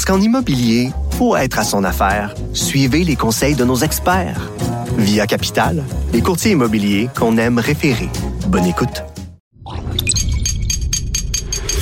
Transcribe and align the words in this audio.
Parce 0.00 0.16
qu'en 0.16 0.24
immobilier, 0.24 0.92
pour 1.18 1.36
être 1.36 1.58
à 1.58 1.62
son 1.62 1.84
affaire, 1.84 2.34
suivez 2.54 3.04
les 3.04 3.16
conseils 3.16 3.54
de 3.54 3.66
nos 3.66 3.76
experts. 3.76 4.50
Via 4.96 5.26
Capital, 5.26 5.84
les 6.14 6.22
courtiers 6.22 6.52
immobiliers 6.52 7.10
qu'on 7.14 7.36
aime 7.36 7.58
référer. 7.58 8.08
Bonne 8.48 8.64
écoute. 8.64 9.04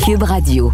Cube 0.04 0.24
Radio. 0.24 0.72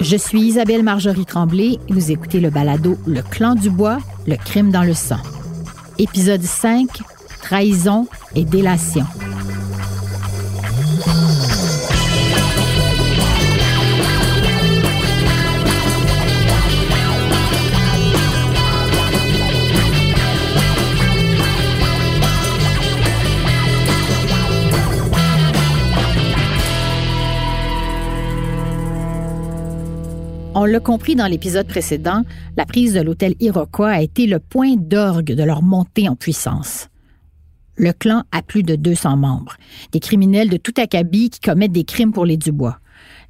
Je 0.00 0.16
suis 0.16 0.40
Isabelle 0.40 0.82
Marjorie 0.82 1.24
Tremblay 1.24 1.78
et 1.88 1.92
vous 1.92 2.10
écoutez 2.10 2.40
le 2.40 2.50
balado 2.50 2.98
Le 3.06 3.22
clan 3.22 3.54
du 3.54 3.70
bois, 3.70 3.98
le 4.26 4.34
crime 4.34 4.72
dans 4.72 4.82
le 4.82 4.94
sang. 4.94 5.20
Épisode 5.98 6.42
5 6.42 6.88
Trahison 7.46 8.08
et 8.34 8.44
délation. 8.44 9.04
On 30.56 30.64
l'a 30.64 30.80
compris 30.80 31.14
dans 31.14 31.28
l'épisode 31.28 31.68
précédent, 31.68 32.22
la 32.56 32.66
prise 32.66 32.94
de 32.94 33.00
l'hôtel 33.02 33.36
Iroquois 33.38 33.90
a 33.90 34.02
été 34.02 34.26
le 34.26 34.40
point 34.40 34.74
d'orgue 34.76 35.32
de 35.32 35.44
leur 35.44 35.62
montée 35.62 36.08
en 36.08 36.16
puissance. 36.16 36.88
Le 37.76 37.92
clan 37.92 38.24
a 38.32 38.42
plus 38.42 38.62
de 38.62 38.74
200 38.74 39.16
membres, 39.16 39.56
des 39.92 40.00
criminels 40.00 40.48
de 40.48 40.56
tout 40.56 40.74
acabit 40.78 41.30
qui 41.30 41.40
commettent 41.40 41.72
des 41.72 41.84
crimes 41.84 42.12
pour 42.12 42.24
les 42.24 42.36
Dubois. 42.36 42.78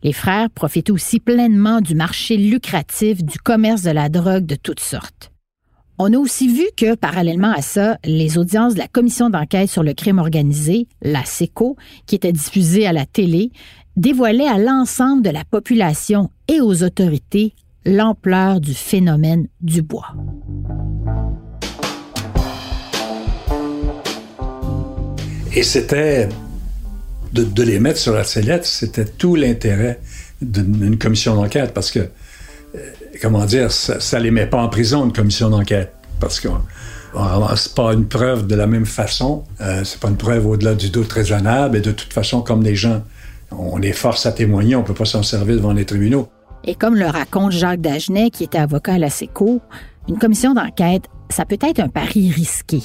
Les 0.03 0.13
frères 0.13 0.51
profitent 0.51 0.91
aussi 0.91 1.19
pleinement 1.19 1.81
du 1.81 1.95
marché 1.95 2.37
lucratif 2.37 3.25
du 3.25 3.39
commerce 3.39 3.83
de 3.83 3.91
la 3.91 4.09
drogue 4.09 4.47
de 4.47 4.55
toutes 4.55 4.81
sortes. 4.81 5.33
On 5.99 6.13
a 6.13 6.19
aussi 6.19 6.49
vu 6.49 6.65
que, 6.77 6.95
parallèlement 6.95 7.53
à 7.53 7.63
ça, 7.63 7.97
les 8.05 8.37
audiences 8.37 8.75
de 8.75 8.81
la 8.81 8.89
commission 8.89 9.31
d'enquête 9.31 9.71
sur 9.71 9.83
le 9.83 9.95
crime 9.95 10.19
organisé, 10.19 10.89
la 11.01 11.25
SECO, 11.25 11.77
qui 12.05 12.15
était 12.15 12.33
diffusée 12.33 12.87
à 12.87 12.93
la 12.93 13.07
télé, 13.07 13.51
dévoilait 13.97 14.47
à 14.47 14.59
l'ensemble 14.59 15.23
de 15.23 15.31
la 15.31 15.45
population 15.45 16.31
et 16.49 16.61
aux 16.61 16.83
autorités 16.83 17.55
l'ampleur 17.87 18.61
du 18.61 18.75
phénomène 18.75 19.49
du 19.63 19.81
bois. 19.81 20.15
Et 25.57 25.63
c'était 25.63 26.29
de, 27.33 27.63
les 27.63 27.81
mettre 27.81 27.99
sur 27.99 28.13
la 28.13 28.25
sellette, 28.25 28.67
c'était 28.67 29.07
tout 29.07 29.37
l'intérêt 29.37 30.01
d'une 30.43 30.99
commission 30.99 31.35
d'enquête 31.35 31.73
parce 31.73 31.91
que, 31.91 32.01
euh, 32.01 32.79
comment 33.23 33.47
dire, 33.47 33.73
ça 33.73 34.19
ne 34.19 34.25
les 34.25 34.31
met 34.31 34.47
pas 34.47 34.63
en 34.63 34.69
prison, 34.69 35.07
une 35.07 35.15
commission 35.15 35.49
d'enquête. 35.49 35.95
Parce 36.21 36.41
qu'on 36.41 36.61
ne 37.15 37.19
ramasse 37.19 37.69
pas 37.69 37.95
une 37.95 38.07
preuve 38.07 38.47
de 38.47 38.55
la 38.55 38.67
même 38.67 38.85
façon. 38.85 39.45
Euh, 39.63 39.83
c'est 39.83 39.99
pas 39.99 40.09
une 40.09 40.19
preuve 40.19 40.47
au-delà 40.47 40.75
du 40.75 40.91
doute 40.91 41.11
raisonnable. 41.11 41.79
Et 41.79 41.81
de 41.81 41.93
toute 41.93 42.13
façon, 42.13 42.43
comme 42.43 42.63
les 42.63 42.77
gens 42.77 43.03
on 43.51 43.79
les 43.79 43.95
force 43.95 44.27
à 44.27 44.33
témoigner, 44.33 44.77
on 44.77 44.83
peut 44.83 44.93
pas 44.93 45.07
s'en 45.07 45.23
servir 45.23 45.57
devant 45.57 45.73
les 45.73 45.87
tribunaux. 45.87 46.29
Et 46.65 46.75
comme 46.75 46.97
le 46.97 47.07
raconte 47.07 47.53
Jacques 47.53 47.81
Dagenet, 47.81 48.29
qui 48.29 48.45
était 48.45 48.59
avocat 48.59 48.95
à 48.95 48.99
la 48.99 49.09
SECO, 49.09 49.63
une 50.07 50.19
commission 50.19 50.53
d'enquête, 50.53 51.05
ça 51.31 51.47
peut 51.47 51.59
être 51.63 51.81
un 51.81 51.89
pari 51.89 52.31
risqué. 52.31 52.83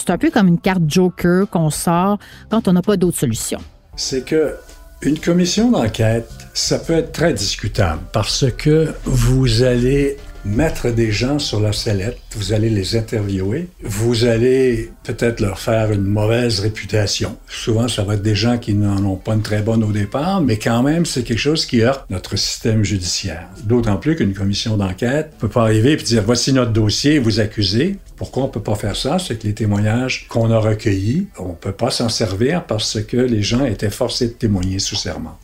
C'est 0.00 0.10
un 0.10 0.16
peu 0.16 0.30
comme 0.30 0.48
une 0.48 0.58
carte 0.58 0.82
joker 0.86 1.46
qu'on 1.50 1.68
sort 1.68 2.18
quand 2.50 2.68
on 2.68 2.72
n'a 2.72 2.80
pas 2.80 2.96
d'autre 2.96 3.18
solution. 3.18 3.58
C'est 3.96 4.24
que 4.24 4.54
une 5.02 5.18
commission 5.18 5.70
d'enquête, 5.70 6.26
ça 6.54 6.78
peut 6.78 6.94
être 6.94 7.12
très 7.12 7.34
discutable 7.34 8.00
parce 8.10 8.46
que 8.50 8.94
vous 9.04 9.62
allez 9.62 10.16
mettre 10.44 10.90
des 10.90 11.10
gens 11.12 11.38
sur 11.38 11.60
la 11.60 11.72
sellette, 11.72 12.18
vous 12.36 12.52
allez 12.52 12.70
les 12.70 12.96
interviewer, 12.96 13.68
vous 13.82 14.24
allez 14.24 14.90
peut-être 15.04 15.40
leur 15.40 15.58
faire 15.58 15.92
une 15.92 16.04
mauvaise 16.04 16.60
réputation. 16.60 17.36
Souvent, 17.48 17.88
ça 17.88 18.02
va 18.02 18.14
être 18.14 18.22
des 18.22 18.34
gens 18.34 18.58
qui 18.58 18.74
n'en 18.74 19.04
ont 19.04 19.16
pas 19.16 19.34
une 19.34 19.42
très 19.42 19.62
bonne 19.62 19.84
au 19.84 19.92
départ, 19.92 20.40
mais 20.40 20.58
quand 20.58 20.82
même, 20.82 21.06
c'est 21.06 21.22
quelque 21.22 21.38
chose 21.38 21.66
qui 21.66 21.82
heurte 21.82 22.04
notre 22.10 22.36
système 22.36 22.84
judiciaire. 22.84 23.48
D'autant 23.64 23.96
plus 23.96 24.16
qu'une 24.16 24.34
commission 24.34 24.76
d'enquête 24.76 25.32
peut 25.38 25.48
pas 25.48 25.62
arriver 25.62 25.92
et 25.92 25.96
dire 25.96 26.22
voici 26.24 26.52
notre 26.52 26.72
dossier, 26.72 27.18
vous 27.18 27.40
accusez. 27.40 27.98
Pourquoi 28.16 28.44
on 28.44 28.48
peut 28.48 28.62
pas 28.62 28.74
faire 28.74 28.96
ça? 28.96 29.18
C'est 29.18 29.36
que 29.36 29.46
les 29.46 29.54
témoignages 29.54 30.26
qu'on 30.28 30.50
a 30.50 30.58
recueillis, 30.58 31.28
on 31.38 31.54
peut 31.54 31.72
pas 31.72 31.90
s'en 31.90 32.08
servir 32.08 32.64
parce 32.64 33.02
que 33.02 33.16
les 33.16 33.42
gens 33.42 33.64
étaient 33.64 33.90
forcés 33.90 34.28
de 34.28 34.32
témoigner 34.32 34.78
sous 34.78 34.96
serment. 34.96 35.38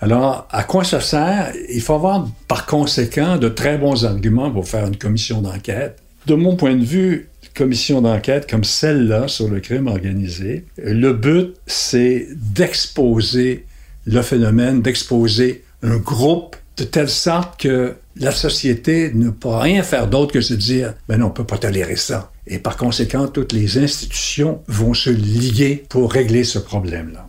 Alors, 0.00 0.46
à 0.50 0.62
quoi 0.64 0.84
ça 0.84 1.00
sert? 1.00 1.52
Il 1.70 1.80
faut 1.80 1.94
avoir, 1.94 2.28
par 2.46 2.66
conséquent, 2.66 3.36
de 3.36 3.48
très 3.48 3.78
bons 3.78 4.04
arguments 4.04 4.50
pour 4.50 4.68
faire 4.68 4.86
une 4.86 4.96
commission 4.96 5.42
d'enquête. 5.42 5.98
De 6.26 6.34
mon 6.34 6.56
point 6.56 6.76
de 6.76 6.84
vue, 6.84 7.28
commission 7.58 8.00
d'enquête 8.00 8.48
comme 8.48 8.62
celle-là 8.62 9.26
sur 9.26 9.48
le 9.48 9.58
crime 9.58 9.88
organisé, 9.88 10.64
le 10.76 11.12
but, 11.12 11.54
c'est 11.66 12.28
d'exposer 12.36 13.66
le 14.06 14.22
phénomène, 14.22 14.80
d'exposer 14.80 15.64
un 15.82 15.96
groupe 15.96 16.56
de 16.76 16.84
telle 16.84 17.08
sorte 17.08 17.60
que 17.60 17.96
la 18.16 18.30
société 18.30 19.10
ne 19.12 19.30
pourra 19.30 19.62
rien 19.62 19.82
faire 19.82 20.06
d'autre 20.06 20.32
que 20.32 20.40
se 20.40 20.54
dire, 20.54 20.94
ben 21.08 21.18
non, 21.18 21.26
on 21.26 21.30
peut 21.30 21.44
pas 21.44 21.58
tolérer 21.58 21.96
ça. 21.96 22.30
Et 22.46 22.58
par 22.58 22.76
conséquent, 22.76 23.26
toutes 23.26 23.52
les 23.52 23.76
institutions 23.78 24.60
vont 24.68 24.94
se 24.94 25.10
lier 25.10 25.84
pour 25.88 26.12
régler 26.12 26.44
ce 26.44 26.60
problème-là. 26.60 27.27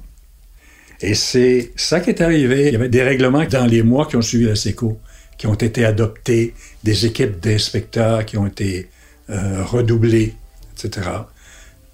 Et 1.01 1.15
c'est 1.15 1.71
ça 1.75 1.99
qui 1.99 2.09
est 2.09 2.21
arrivé. 2.21 2.67
Il 2.67 2.73
y 2.73 2.75
avait 2.75 2.89
des 2.89 3.03
règlements 3.03 3.45
dans 3.45 3.65
les 3.65 3.83
mois 3.83 4.05
qui 4.05 4.15
ont 4.15 4.21
suivi 4.21 4.45
la 4.45 4.55
SECO 4.55 4.99
qui 5.39 5.47
ont 5.47 5.55
été 5.55 5.85
adoptés, 5.85 6.53
des 6.83 7.05
équipes 7.07 7.39
d'inspecteurs 7.39 8.25
qui 8.25 8.37
ont 8.37 8.45
été 8.45 8.89
euh, 9.29 9.63
redoublées, 9.63 10.35
etc. 10.73 11.09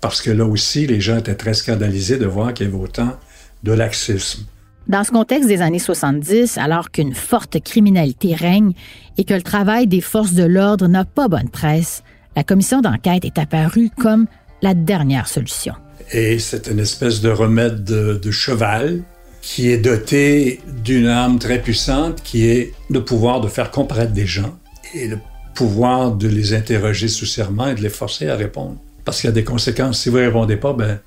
Parce 0.01 0.21
que 0.21 0.31
là 0.31 0.45
aussi, 0.45 0.87
les 0.87 0.99
gens 0.99 1.19
étaient 1.19 1.35
très 1.35 1.53
scandalisés 1.53 2.17
de 2.17 2.25
voir 2.25 2.53
qu'il 2.53 2.65
y 2.65 2.69
avait 2.69 2.77
autant 2.77 3.15
de 3.63 3.71
laxisme. 3.71 4.45
Dans 4.87 5.03
ce 5.03 5.11
contexte 5.11 5.47
des 5.47 5.61
années 5.61 5.79
70, 5.79 6.57
alors 6.57 6.89
qu'une 6.91 7.13
forte 7.13 7.61
criminalité 7.63 8.33
règne 8.33 8.73
et 9.17 9.23
que 9.23 9.33
le 9.33 9.41
travail 9.41 9.87
des 9.87 10.01
forces 10.01 10.33
de 10.33 10.43
l'ordre 10.43 10.87
n'a 10.87 11.05
pas 11.05 11.27
bonne 11.27 11.49
presse, 11.49 12.03
la 12.35 12.43
commission 12.43 12.81
d'enquête 12.81 13.25
est 13.25 13.37
apparue 13.37 13.89
comme 13.95 14.25
la 14.61 14.73
dernière 14.73 15.27
solution. 15.27 15.73
Et 16.11 16.39
c'est 16.39 16.67
une 16.67 16.79
espèce 16.79 17.21
de 17.21 17.29
remède 17.29 17.83
de, 17.83 18.31
cheval 18.31 19.01
qui 19.41 19.69
est 19.69 19.77
doté 19.77 20.59
d'une 20.83 21.07
arme 21.07 21.39
très 21.39 21.61
puissante 21.61 22.21
qui 22.23 22.47
est 22.47 22.73
le 22.89 23.03
pouvoir 23.03 23.41
de 23.41 23.47
faire 23.47 23.71
comparaître 23.71 24.13
des 24.13 24.25
gens 24.25 24.57
et 24.93 25.07
le 25.07 25.19
pouvoir 25.53 26.11
de 26.11 26.27
les 26.27 26.53
interroger 26.53 27.07
sous 27.07 27.25
serment 27.25 27.67
et 27.67 27.75
de 27.75 27.81
les 27.81 27.89
forcer 27.89 28.27
à 28.27 28.35
répondre. 28.35 28.77
Parce 29.03 29.21
qu'il 29.21 29.27
y 29.27 29.31
a 29.31 29.33
des 29.33 29.43
conséquences. 29.43 30.01
Si 30.01 30.09
vous 30.09 30.17
ne 30.17 30.25
répondez 30.25 30.57
pas, 30.57 30.73
ben, 30.73 30.99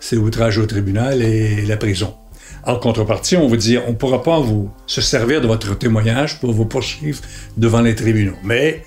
c'est 0.00 0.16
outrage 0.16 0.58
au 0.58 0.66
tribunal 0.66 1.22
et 1.22 1.64
la 1.66 1.76
prison. 1.76 2.14
En 2.64 2.76
contrepartie, 2.76 3.36
on 3.36 3.48
vous 3.48 3.56
dit, 3.56 3.76
on 3.78 3.90
ne 3.90 3.96
pourra 3.96 4.22
pas 4.22 4.40
vous 4.40 4.70
se 4.86 5.00
servir 5.00 5.40
de 5.40 5.46
votre 5.46 5.76
témoignage 5.76 6.38
pour 6.40 6.52
vous 6.52 6.64
poursuivre 6.64 7.20
devant 7.56 7.80
les 7.80 7.94
tribunaux. 7.94 8.36
Mais 8.44 8.84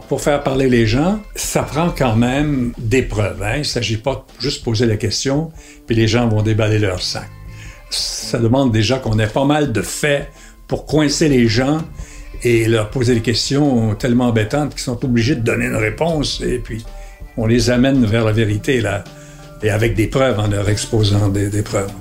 pour 0.00 0.20
faire 0.20 0.42
parler 0.42 0.68
les 0.68 0.86
gens, 0.86 1.20
ça 1.34 1.62
prend 1.62 1.90
quand 1.90 2.16
même 2.16 2.72
des 2.78 3.02
preuves. 3.02 3.42
Hein? 3.42 3.56
Il 3.56 3.58
ne 3.60 3.64
s'agit 3.64 3.96
pas 3.96 4.26
juste 4.38 4.64
poser 4.64 4.86
la 4.86 4.96
question, 4.96 5.52
puis 5.86 5.96
les 5.96 6.08
gens 6.08 6.28
vont 6.28 6.42
déballer 6.42 6.78
leur 6.78 7.02
sac. 7.02 7.28
Ça 7.90 8.38
demande 8.38 8.72
déjà 8.72 8.98
qu'on 8.98 9.18
ait 9.18 9.26
pas 9.26 9.44
mal 9.44 9.72
de 9.72 9.82
faits 9.82 10.28
pour 10.66 10.86
coincer 10.86 11.28
les 11.28 11.46
gens 11.48 11.82
et 12.42 12.66
leur 12.66 12.90
poser 12.90 13.14
des 13.14 13.20
questions 13.20 13.94
tellement 13.94 14.28
embêtantes 14.28 14.70
qu'ils 14.70 14.82
sont 14.82 15.04
obligés 15.04 15.36
de 15.36 15.42
donner 15.42 15.66
une 15.66 15.76
réponse. 15.76 16.40
Et 16.40 16.58
puis, 16.58 16.84
on 17.36 17.46
les 17.46 17.70
amène 17.70 18.04
vers 18.06 18.24
la 18.24 18.32
vérité, 18.32 18.80
là, 18.80 19.04
et 19.62 19.70
avec 19.70 19.94
des 19.94 20.06
preuves, 20.06 20.40
en 20.40 20.48
leur 20.48 20.68
exposant 20.68 21.28
des 21.28 21.62
preuves. 21.62 21.92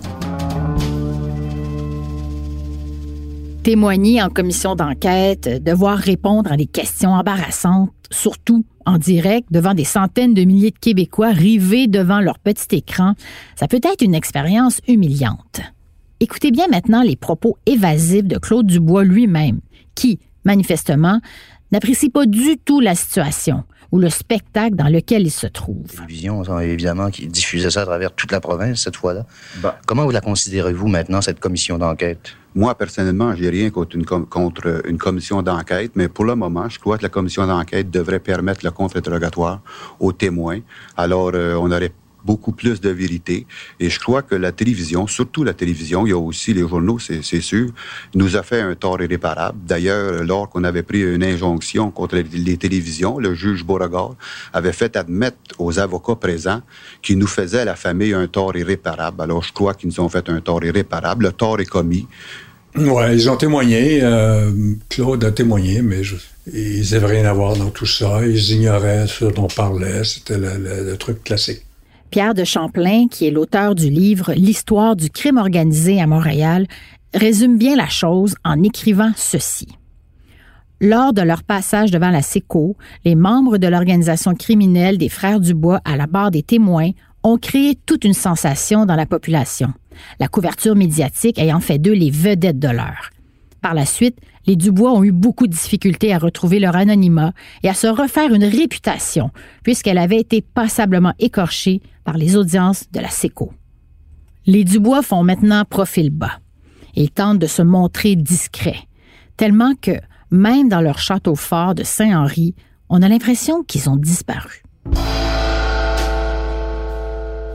Témoigner 3.63 4.23
en 4.23 4.29
commission 4.29 4.73
d'enquête, 4.75 5.63
devoir 5.63 5.99
répondre 5.99 6.51
à 6.51 6.57
des 6.57 6.65
questions 6.65 7.11
embarrassantes, 7.11 7.91
surtout 8.09 8.65
en 8.87 8.97
direct 8.97 9.49
devant 9.51 9.75
des 9.75 9.83
centaines 9.83 10.33
de 10.33 10.43
milliers 10.45 10.71
de 10.71 10.79
Québécois 10.79 11.29
rivés 11.29 11.85
devant 11.85 12.21
leur 12.21 12.39
petit 12.39 12.75
écran, 12.75 13.13
ça 13.55 13.67
peut 13.67 13.79
être 13.83 14.01
une 14.03 14.15
expérience 14.15 14.81
humiliante. 14.87 15.61
Écoutez 16.19 16.49
bien 16.49 16.67
maintenant 16.69 17.03
les 17.03 17.15
propos 17.15 17.59
évasifs 17.67 18.25
de 18.25 18.39
Claude 18.39 18.65
Dubois 18.65 19.03
lui-même, 19.03 19.59
qui, 19.93 20.17
manifestement, 20.43 21.19
n'apprécie 21.71 22.09
pas 22.09 22.25
du 22.25 22.57
tout 22.57 22.79
la 22.79 22.95
situation 22.95 23.63
ou 23.91 23.99
le 23.99 24.09
spectacle 24.09 24.75
dans 24.75 24.87
lequel 24.87 25.23
il 25.23 25.31
se 25.31 25.47
trouve. 25.47 25.85
La 25.99 26.05
télévision, 26.05 26.59
évidemment, 26.59 27.09
qui 27.09 27.27
diffusait 27.27 27.69
ça 27.71 27.81
à 27.81 27.85
travers 27.85 28.11
toute 28.13 28.31
la 28.31 28.39
province 28.39 28.81
cette 28.83 28.95
fois-là. 28.95 29.25
Ben, 29.61 29.73
Comment 29.85 30.05
vous 30.05 30.11
la 30.11 30.21
considérez-vous 30.21 30.87
maintenant, 30.87 31.21
cette 31.21 31.39
commission 31.39 31.77
d'enquête? 31.77 32.35
moi, 32.53 32.75
personnellement, 32.75 33.33
j'ai 33.33 33.49
rien 33.49 33.69
contre 33.69 33.95
une, 33.95 34.03
com- 34.05 34.25
contre 34.25 34.81
une 34.85 34.97
commission 34.97 35.41
d'enquête, 35.41 35.93
mais 35.95 36.09
pour 36.09 36.25
le 36.25 36.35
moment, 36.35 36.67
je 36.67 36.79
crois 36.79 36.97
que 36.97 37.03
la 37.03 37.07
commission 37.09 37.47
d'enquête 37.47 37.89
devrait 37.89 38.19
permettre 38.19 38.65
le 38.65 38.71
contre-interrogatoire 38.71 39.61
aux 40.01 40.11
témoins. 40.11 40.59
Alors, 40.97 41.31
euh, 41.33 41.55
on 41.55 41.71
aurait 41.71 41.93
beaucoup 42.23 42.51
plus 42.51 42.81
de 42.81 42.89
vérité. 42.89 43.45
Et 43.79 43.89
je 43.89 43.99
crois 43.99 44.21
que 44.21 44.35
la 44.35 44.51
télévision, 44.51 45.07
surtout 45.07 45.43
la 45.43 45.53
télévision, 45.53 46.05
il 46.05 46.11
y 46.11 46.13
a 46.13 46.17
aussi 46.17 46.53
les 46.53 46.67
journaux, 46.67 46.99
c'est 46.99 47.41
sûr, 47.41 47.69
nous 48.15 48.35
a 48.35 48.43
fait 48.43 48.61
un 48.61 48.75
tort 48.75 49.01
irréparable. 49.01 49.57
D'ailleurs, 49.65 50.23
lors 50.23 50.49
qu'on 50.49 50.63
avait 50.63 50.83
pris 50.83 51.01
une 51.01 51.23
injonction 51.23 51.91
contre 51.91 52.15
les, 52.17 52.57
télévisions, 52.57 53.19
le 53.19 53.33
juge 53.33 53.63
Beauregard 53.63 54.15
avait 54.53 54.73
fait 54.73 54.95
admettre 54.95 55.37
aux 55.57 55.79
avocats 55.79 56.15
présents 56.15 56.61
qu'ils 57.01 57.17
nous 57.17 57.27
faisaient, 57.27 57.65
la 57.65 57.75
famille, 57.75 58.13
un 58.13 58.27
tort 58.27 58.55
irréparable. 58.55 59.21
Alors, 59.21 59.43
je 59.43 59.53
crois 59.53 59.73
qu'ils 59.73 59.89
nous 59.89 59.99
ont 59.99 60.09
fait 60.09 60.27
un 60.29 60.41
tort 60.41 60.63
irréparable. 60.63 61.25
Le 61.25 61.31
tort 61.31 61.59
est 61.59 61.65
commis. 61.65 62.07
Ouais, 62.75 63.15
ils 63.15 63.29
ont 63.29 63.35
témoigné. 63.35 63.99
euh, 64.01 64.49
Claude 64.87 65.23
a 65.25 65.31
témoigné, 65.31 65.81
mais 65.81 66.01
ils 66.53 66.91
n'avaient 66.91 67.17
rien 67.17 67.25
à 67.25 67.33
voir 67.33 67.57
dans 67.57 67.69
tout 67.69 67.85
ça. 67.85 68.25
Ils 68.25 68.51
ignoraient 68.51 69.07
ce 69.07 69.25
dont 69.25 69.43
on 69.43 69.47
parlait. 69.47 70.03
C'était 70.05 70.37
le 70.37 70.95
truc 70.97 71.23
classique. 71.23 71.63
Pierre 72.11 72.33
de 72.33 72.43
Champlain, 72.43 73.07
qui 73.09 73.25
est 73.25 73.31
l'auteur 73.31 73.73
du 73.73 73.89
livre 73.89 74.33
L'histoire 74.33 74.97
du 74.97 75.09
crime 75.09 75.37
organisé 75.37 76.01
à 76.01 76.07
Montréal, 76.07 76.67
résume 77.13 77.57
bien 77.57 77.77
la 77.77 77.87
chose 77.87 78.35
en 78.43 78.61
écrivant 78.63 79.11
ceci. 79.15 79.69
Lors 80.81 81.13
de 81.13 81.21
leur 81.21 81.43
passage 81.43 81.89
devant 81.89 82.09
la 82.09 82.21
SECO, 82.21 82.75
les 83.05 83.15
membres 83.15 83.57
de 83.57 83.67
l'organisation 83.67 84.35
criminelle 84.35 84.97
des 84.97 85.07
Frères 85.07 85.39
Dubois 85.39 85.79
à 85.85 85.95
la 85.95 86.05
barre 86.05 86.31
des 86.31 86.43
témoins 86.43 86.89
ont 87.23 87.37
créé 87.37 87.77
toute 87.85 88.03
une 88.03 88.13
sensation 88.13 88.85
dans 88.85 88.97
la 88.97 89.05
population, 89.05 89.71
la 90.19 90.27
couverture 90.27 90.75
médiatique 90.75 91.39
ayant 91.39 91.61
fait 91.61 91.77
d'eux 91.77 91.93
les 91.93 92.11
vedettes 92.11 92.59
de 92.59 92.67
l'heure. 92.67 93.09
Par 93.61 93.73
la 93.73 93.85
suite, 93.85 94.17
les 94.45 94.55
Dubois 94.55 94.93
ont 94.93 95.03
eu 95.03 95.11
beaucoup 95.11 95.47
de 95.47 95.53
difficultés 95.53 96.13
à 96.13 96.17
retrouver 96.17 96.59
leur 96.59 96.75
anonymat 96.75 97.33
et 97.63 97.69
à 97.69 97.73
se 97.73 97.87
refaire 97.87 98.33
une 98.33 98.43
réputation, 98.43 99.31
puisqu'elle 99.63 99.97
avait 99.97 100.19
été 100.19 100.41
passablement 100.41 101.13
écorchée 101.19 101.81
par 102.03 102.17
les 102.17 102.35
audiences 102.35 102.85
de 102.91 102.99
la 102.99 103.09
SECO. 103.09 103.53
Les 104.45 104.63
Dubois 104.63 105.03
font 105.03 105.23
maintenant 105.23 105.63
profil 105.65 106.09
bas. 106.09 106.39
Ils 106.95 107.11
tentent 107.11 107.39
de 107.39 107.47
se 107.47 107.61
montrer 107.61 108.15
discrets, 108.15 108.87
tellement 109.37 109.73
que, 109.79 109.91
même 110.31 110.69
dans 110.69 110.81
leur 110.81 110.97
château 110.97 111.35
fort 111.35 111.75
de 111.75 111.83
Saint-Henri, 111.83 112.55
on 112.89 113.01
a 113.01 113.07
l'impression 113.07 113.63
qu'ils 113.63 113.89
ont 113.89 113.95
disparu. 113.95 114.63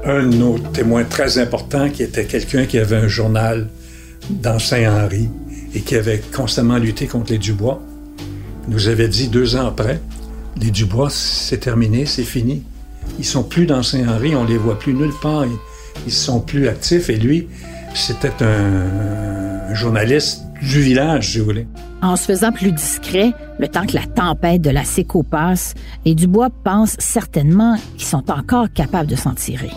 Un 0.04 0.28
de 0.28 0.36
nos 0.36 0.58
témoins 0.58 1.04
très 1.04 1.38
importants, 1.38 1.90
qui 1.90 2.04
était 2.04 2.26
quelqu'un 2.26 2.64
qui 2.64 2.78
avait 2.78 2.96
un 2.96 3.08
journal 3.08 3.68
dans 4.30 4.58
Saint-Henri 4.58 5.28
et 5.76 5.80
qui 5.82 5.94
avait 5.94 6.22
constamment 6.34 6.78
lutté 6.78 7.06
contre 7.06 7.30
les 7.32 7.38
Dubois, 7.38 7.82
nous 8.68 8.88
avait 8.88 9.08
dit 9.08 9.28
deux 9.28 9.56
ans 9.56 9.66
après, 9.66 10.00
les 10.58 10.70
Dubois, 10.70 11.10
c'est 11.10 11.58
terminé, 11.58 12.06
c'est 12.06 12.24
fini. 12.24 12.62
Ils 13.18 13.26
sont 13.26 13.42
plus 13.42 13.66
dans 13.66 13.82
Saint-Henri, 13.82 14.34
on 14.34 14.44
les 14.44 14.56
voit 14.56 14.78
plus 14.78 14.94
nulle 14.94 15.12
part, 15.20 15.44
ils, 16.06 16.12
sont 16.12 16.40
plus 16.40 16.66
actifs. 16.66 17.10
Et 17.10 17.16
lui, 17.16 17.48
c'était 17.94 18.32
un, 18.42 19.68
un 19.68 19.74
journaliste 19.74 20.44
du 20.62 20.80
village, 20.80 21.32
si 21.32 21.40
vous 21.40 21.44
voulez. 21.44 21.66
En 22.00 22.16
se 22.16 22.24
faisant 22.24 22.52
plus 22.52 22.72
discret, 22.72 23.32
le 23.58 23.68
temps 23.68 23.84
que 23.84 23.94
la 23.94 24.06
tempête 24.06 24.62
de 24.62 24.70
la 24.70 24.84
SECO 24.84 25.24
passe, 25.24 25.74
les 26.06 26.14
Dubois 26.14 26.48
pensent 26.64 26.96
certainement 26.98 27.76
qu'ils 27.98 28.06
sont 28.06 28.30
encore 28.30 28.72
capables 28.72 29.10
de 29.10 29.16
s'en 29.16 29.34
tirer. 29.34 29.72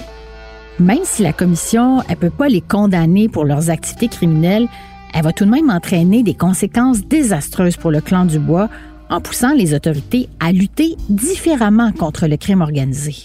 Même 0.79 1.03
si 1.03 1.23
la 1.23 1.33
commission 1.33 1.97
ne 2.09 2.15
peut 2.15 2.29
pas 2.29 2.47
les 2.47 2.61
condamner 2.61 3.27
pour 3.27 3.43
leurs 3.43 3.69
activités 3.69 4.07
criminelles, 4.07 4.69
elle 5.13 5.23
va 5.23 5.33
tout 5.33 5.45
de 5.45 5.49
même 5.49 5.69
entraîner 5.69 6.23
des 6.23 6.33
conséquences 6.33 7.05
désastreuses 7.05 7.77
pour 7.77 7.91
le 7.91 8.01
clan 8.01 8.25
Dubois 8.25 8.69
en 9.09 9.21
poussant 9.21 9.53
les 9.53 9.73
autorités 9.73 10.29
à 10.39 10.51
lutter 10.51 10.95
différemment 11.09 11.91
contre 11.91 12.27
le 12.27 12.37
crime 12.37 12.61
organisé. 12.61 13.15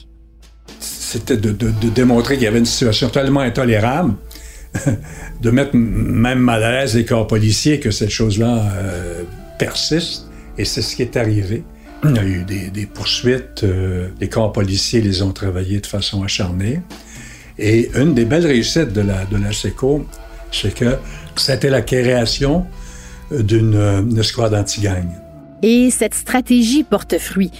C'était 0.80 1.36
de, 1.36 1.52
démontrer 1.90 2.34
qu'il 2.34 2.44
y 2.44 2.46
avait 2.46 2.58
une 2.58 2.64
situation 2.64 3.08
tellement 3.08 3.40
intolérable, 3.40 4.14
de 5.42 5.50
mettre 5.50 5.76
même 5.76 6.40
mal 6.40 6.62
à 6.62 6.72
l'aise 6.72 6.96
les 6.96 7.04
corps 7.04 7.26
policiers 7.26 7.80
que 7.80 7.90
cette 7.90 8.10
chose-là 8.10 8.72
euh, 8.76 9.22
persiste. 9.58 10.26
Et 10.58 10.64
c'est 10.64 10.82
ce 10.82 10.96
qui 10.96 11.02
est 11.02 11.16
arrivé. 11.16 11.64
Il 12.04 12.16
y 12.16 12.18
a 12.18 12.24
eu 12.24 12.44
des, 12.44 12.86
poursuites, 12.86 13.62
euh, 13.62 14.08
les 14.20 14.28
corps 14.28 14.52
policiers 14.52 15.00
les 15.00 15.22
ont 15.22 15.32
travaillés 15.32 15.80
de 15.80 15.86
façon 15.86 16.22
acharnée. 16.22 16.82
Et 17.58 17.90
une 17.96 18.14
des 18.14 18.24
belles 18.24 18.46
réussites 18.46 18.92
de 18.92 19.00
la 19.00 19.52
SECO, 19.52 20.06
c'est 20.50 20.74
que 20.74 20.96
c'était 21.40 21.70
la 21.70 21.82
création 21.82 22.66
d'une 23.30 23.74
euh, 23.74 24.20
escouade 24.20 24.54
anti-gang. 24.54 25.08
Et 25.62 25.90
cette 25.90 26.14
stratégie 26.14 26.84
porte 26.84 27.18
fruit, 27.18 27.50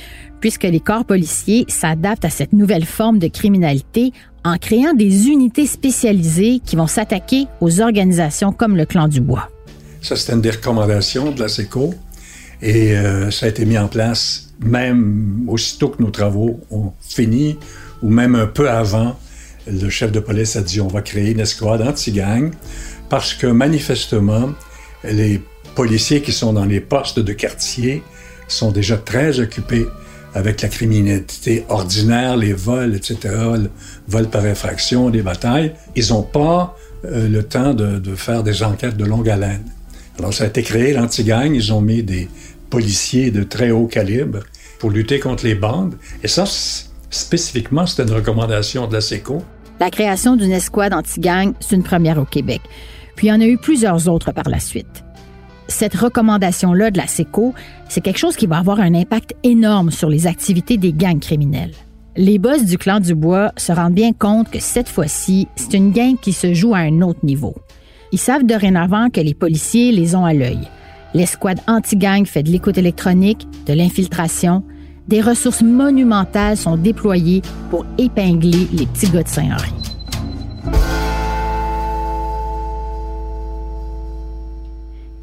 puisque 0.41 0.65
les 0.65 0.81
corps 0.81 1.05
policiers 1.05 1.65
s'adaptent 1.69 2.25
à 2.25 2.31
cette 2.31 2.53
nouvelle 2.53 2.85
forme 2.85 3.19
de 3.19 3.29
criminalité 3.29 4.13
en 4.45 4.59
créant 4.59 4.93
des 4.93 5.29
unités 5.29 5.67
spécialisées 5.67 6.61
qui 6.65 6.77
vont 6.77 6.87
s'attaquer 6.87 7.47
aux 7.61 7.81
organisations 7.81 8.53
comme 8.53 8.77
le 8.77 8.85
clan 8.85 9.09
du 9.09 9.21
bois. 9.21 9.49
Ça, 10.03 10.17
c'était 10.17 10.35
une 10.35 10.43
des 10.43 10.51
recommandations 10.51 11.31
de 11.31 11.41
la 11.41 11.49
SECO. 11.49 11.95
Et 12.61 12.97
euh, 12.97 13.31
ça 13.31 13.47
a 13.47 13.49
été 13.49 13.65
mis 13.65 13.79
en 13.79 13.89
place 13.89 14.45
même 14.61 15.45
aussitôt 15.49 15.89
que 15.89 16.03
nos 16.03 16.11
travaux 16.11 16.61
ont 16.71 16.93
fini, 17.01 17.59
ou 18.03 18.09
même 18.09 18.35
un 18.35 18.47
peu 18.47 18.71
avant. 18.71 19.19
Le 19.67 19.89
chef 19.89 20.13
de 20.13 20.21
police 20.21 20.57
a 20.57 20.63
dit 20.63 20.81
on 20.81 20.89
va 20.89 21.03
créer 21.03 21.31
une 21.31 21.41
escouade 21.41 21.83
anti-gang 21.83 22.53
parce 23.09 23.35
que 23.35 23.47
manifestement, 23.47 24.51
les 25.05 25.41
policiers 25.75 26.23
qui 26.23 26.33
sont 26.33 26.53
dans 26.53 26.65
les 26.65 26.81
postes 26.81 27.19
de 27.19 27.33
quartier 27.33 28.03
sont 28.49 28.71
déjà 28.71 28.97
très 28.97 29.41
occupés 29.41 29.87
avec 30.35 30.63
la 30.63 30.69
criminalité 30.69 31.65
ordinaire, 31.69 32.37
les 32.37 32.53
vols, 32.53 32.97
etc., 32.97 33.17
le 33.55 33.71
vol 34.09 34.29
par 34.29 34.45
infraction, 34.45 35.09
les 35.09 35.23
batailles. 35.23 35.75
Ils 35.95 36.11
n'ont 36.11 36.23
pas 36.23 36.77
euh, 37.05 37.29
le 37.29 37.43
temps 37.45 37.73
de, 37.73 37.99
de 37.99 38.15
faire 38.17 38.43
des 38.43 38.63
enquêtes 38.63 38.97
de 38.97 39.05
longue 39.05 39.31
haleine. 39.31 39.65
Alors, 40.19 40.35
ça 40.35 40.45
a 40.45 40.47
été 40.49 40.63
créé, 40.63 40.93
l'anti-gang. 40.93 41.55
Ils 41.55 41.73
ont 41.73 41.81
mis 41.81 42.03
des 42.03 42.29
policiers 42.69 43.31
de 43.31 43.45
très 43.45 43.71
haut 43.71 43.87
calibre 43.87 44.41
pour 44.79 44.91
lutter 44.91 45.21
contre 45.21 45.45
les 45.45 45.55
bandes. 45.55 45.95
Et 46.23 46.29
ça, 46.29 46.45
spécifiquement, 47.11 47.87
c'était 47.87 48.03
une 48.03 48.17
recommandation 48.17 48.87
de 48.87 48.95
la 48.95 49.01
SECO. 49.01 49.43
La 49.81 49.91
création 49.91 50.37
d'une 50.37 50.53
escouade 50.53 50.95
anti-gang, 50.95 51.53
c'est 51.61 51.77
une 51.77 51.83
première 51.83 52.19
au 52.19 52.25
Québec. 52.25 52.61
Puis 53.17 53.27
il 53.27 53.31
y 53.31 53.33
en 53.33 53.41
a 53.41 53.47
eu 53.47 53.59
plusieurs 53.59 54.09
autres 54.09 54.33
par 54.33 54.49
la 54.49 54.61
suite. 54.61 55.05
Cette 55.69 55.95
recommandation-là 55.95 56.91
de 56.91 56.99
la 56.99 57.07
SECO, 57.07 57.55
c'est 57.89 58.01
quelque 58.01 58.19
chose 58.19 58.37
qui 58.37 58.47
va 58.47 58.59
avoir 58.59 58.81
un 58.81 58.95
impact 58.95 59.35
énorme 59.43 59.91
sur 59.91 60.11
les 60.11 60.27
activités 60.27 60.77
des 60.77 60.93
gangs 60.93 61.21
criminels. 61.21 61.73
Les 62.17 62.39
boss 62.39 62.65
du 62.65 62.79
clan 62.79 63.01
du 63.01 63.15
Bois 63.15 63.53
se 63.57 63.73
rendent 63.73 63.95
bien 63.95 64.13
compte 64.13 64.51
que 64.51 64.61
cette 64.61 64.89
fois-ci, 64.89 65.49
c'est 65.57 65.75
une 65.75 65.91
gang 65.91 66.17
qui 66.21 66.33
se 66.33 66.55
joue 66.55 66.75
à 66.75 66.79
un 66.79 67.01
autre 67.01 67.25
niveau. 67.25 67.55
Ils 68.13 68.19
savent 68.19 68.45
dorénavant 68.45 69.11
que 69.11 69.21
les 69.21 69.35
policiers 69.35 69.91
les 69.91 70.15
ont 70.15 70.25
à 70.25 70.33
l'œil. 70.35 70.69
L'escouade 71.15 71.61
anti-gang 71.67 72.27
fait 72.27 72.45
de 72.45 72.51
l'écoute 72.51 72.79
électronique, 72.79 73.49
de 73.67 73.73
l'infiltration. 73.73 74.63
Des 75.09 75.21
ressources 75.21 75.63
monumentales 75.63 76.57
sont 76.57 76.77
déployées 76.77 77.43
pour 77.71 77.85
épingler 77.99 78.69
les 78.73 78.87
petits 78.87 79.11
gars 79.11 79.23
de 79.23 79.29
Saint-Henri. 79.29 79.73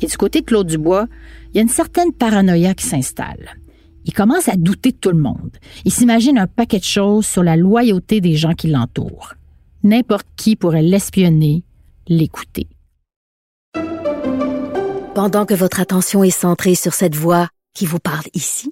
Et 0.02 0.08
du 0.08 0.18
côté 0.18 0.42
de 0.42 0.46
Claude 0.46 0.68
Dubois, 0.68 1.08
il 1.50 1.58
y 1.58 1.60
a 1.60 1.64
une 1.64 1.70
certaine 1.70 2.12
paranoïa 2.12 2.74
qui 2.74 2.86
s'installe. 2.86 3.58
Il 4.06 4.14
commence 4.14 4.50
à 4.50 4.56
douter 4.56 4.92
de 4.92 4.98
tout 4.98 5.12
le 5.12 5.18
monde. 5.18 5.58
Il 5.86 5.92
s'imagine 5.92 6.38
un 6.38 6.48
paquet 6.48 6.80
de 6.80 6.84
choses 6.84 7.26
sur 7.26 7.44
la 7.44 7.56
loyauté 7.56 8.20
des 8.20 8.36
gens 8.36 8.54
qui 8.54 8.68
l'entourent. 8.68 9.34
N'importe 9.84 10.28
qui 10.36 10.56
pourrait 10.56 10.82
l'espionner, 10.82 11.64
l'écouter. 12.08 12.68
Pendant 15.14 15.46
que 15.46 15.54
votre 15.54 15.80
attention 15.80 16.24
est 16.24 16.32
centrée 16.32 16.76
sur 16.76 16.94
cette 16.94 17.16
voix 17.16 17.50
qui 17.76 17.86
vous 17.86 18.00
parle 18.00 18.26
ici, 18.34 18.72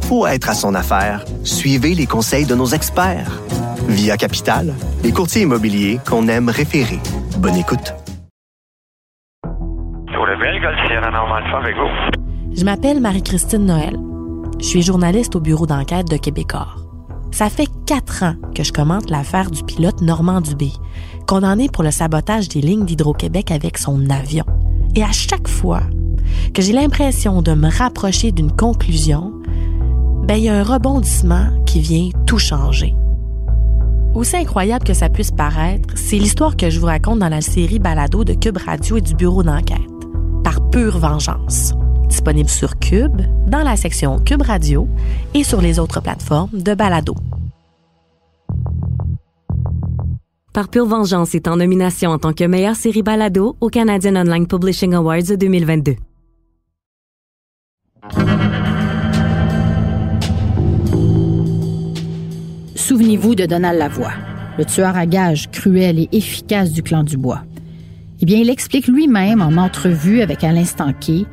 pour 0.11 0.27
être 0.27 0.49
à 0.49 0.53
son 0.53 0.75
affaire, 0.75 1.23
suivez 1.45 1.95
les 1.95 2.05
conseils 2.05 2.45
de 2.45 2.53
nos 2.53 2.65
experts. 2.65 3.31
Via 3.87 4.17
Capital, 4.17 4.73
les 5.05 5.13
courtiers 5.13 5.43
immobiliers 5.43 6.01
qu'on 6.05 6.27
aime 6.27 6.49
référer. 6.49 6.99
Bonne 7.37 7.55
écoute. 7.55 7.93
Je 12.53 12.65
m'appelle 12.65 12.99
Marie-Christine 12.99 13.65
Noël. 13.65 13.95
Je 14.59 14.65
suis 14.65 14.81
journaliste 14.81 15.37
au 15.37 15.39
bureau 15.39 15.65
d'enquête 15.65 16.09
de 16.09 16.17
Québecor. 16.17 16.83
Ça 17.31 17.49
fait 17.49 17.69
quatre 17.87 18.23
ans 18.23 18.35
que 18.53 18.65
je 18.65 18.73
commente 18.73 19.09
l'affaire 19.09 19.49
du 19.49 19.63
pilote 19.63 20.01
Normand 20.01 20.41
Dubé, 20.41 20.73
condamné 21.25 21.69
pour 21.69 21.85
le 21.85 21.91
sabotage 21.91 22.49
des 22.49 22.59
lignes 22.59 22.83
d'Hydro-Québec 22.83 23.49
avec 23.51 23.77
son 23.77 24.09
avion. 24.09 24.43
Et 24.93 25.03
à 25.03 25.13
chaque 25.13 25.47
fois 25.47 25.83
que 26.53 26.61
j'ai 26.61 26.73
l'impression 26.73 27.41
de 27.41 27.53
me 27.53 27.69
rapprocher 27.69 28.33
d'une 28.33 28.51
conclusion, 28.51 29.40
ben 30.23 30.35
il 30.35 30.43
y 30.43 30.49
a 30.49 30.55
un 30.55 30.63
rebondissement 30.63 31.47
qui 31.65 31.79
vient 31.79 32.09
tout 32.25 32.37
changer. 32.37 32.95
Aussi 34.13 34.35
incroyable 34.35 34.83
que 34.83 34.93
ça 34.93 35.09
puisse 35.09 35.31
paraître, 35.31 35.95
c'est 35.95 36.17
l'histoire 36.17 36.57
que 36.57 36.69
je 36.69 36.79
vous 36.79 36.87
raconte 36.87 37.19
dans 37.19 37.29
la 37.29 37.41
série 37.41 37.79
Balado 37.79 38.23
de 38.23 38.33
Cube 38.33 38.57
Radio 38.57 38.97
et 38.97 39.01
du 39.01 39.15
bureau 39.15 39.41
d'enquête, 39.41 39.79
par 40.43 40.69
pure 40.69 40.97
vengeance. 40.97 41.73
Disponible 42.09 42.49
sur 42.49 42.77
Cube, 42.77 43.21
dans 43.47 43.63
la 43.63 43.77
section 43.77 44.19
Cube 44.19 44.41
Radio 44.41 44.87
et 45.33 45.45
sur 45.45 45.61
les 45.61 45.79
autres 45.79 46.01
plateformes 46.01 46.49
de 46.51 46.73
Balado. 46.73 47.15
Par 50.53 50.67
pure 50.67 50.85
vengeance 50.85 51.33
est 51.33 51.47
en 51.47 51.55
nomination 51.55 52.11
en 52.11 52.19
tant 52.19 52.33
que 52.33 52.43
meilleure 52.43 52.75
série 52.75 53.03
Balado 53.03 53.55
au 53.61 53.69
Canadian 53.69 54.17
Online 54.17 54.45
Publishing 54.45 54.93
Awards 54.93 55.37
2022. 55.37 55.95
Souvenez-vous 62.81 63.35
de 63.35 63.45
Donald 63.45 63.77
Lavoie, 63.77 64.11
le 64.57 64.65
tueur 64.65 64.97
à 64.97 65.05
gages 65.05 65.51
cruel 65.51 65.99
et 65.99 66.09
efficace 66.11 66.71
du 66.71 66.81
clan 66.81 67.03
du 67.03 67.15
Bois. 67.15 67.41
Eh 68.21 68.25
bien, 68.25 68.39
il 68.39 68.49
explique 68.49 68.87
lui-même 68.87 69.39
en 69.39 69.55
entrevue 69.61 70.21
avec 70.21 70.43
Alain 70.43 70.65
Stanquet 70.65 71.25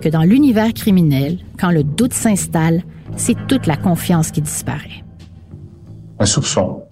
que 0.00 0.08
dans 0.08 0.24
l'univers 0.24 0.74
criminel, 0.74 1.38
quand 1.60 1.70
le 1.70 1.84
doute 1.84 2.12
s'installe, 2.12 2.82
c'est 3.14 3.36
toute 3.46 3.68
la 3.68 3.76
confiance 3.76 4.32
qui 4.32 4.42
disparaît. 4.42 5.04
Un 6.18 6.26
soupçon. 6.26 6.82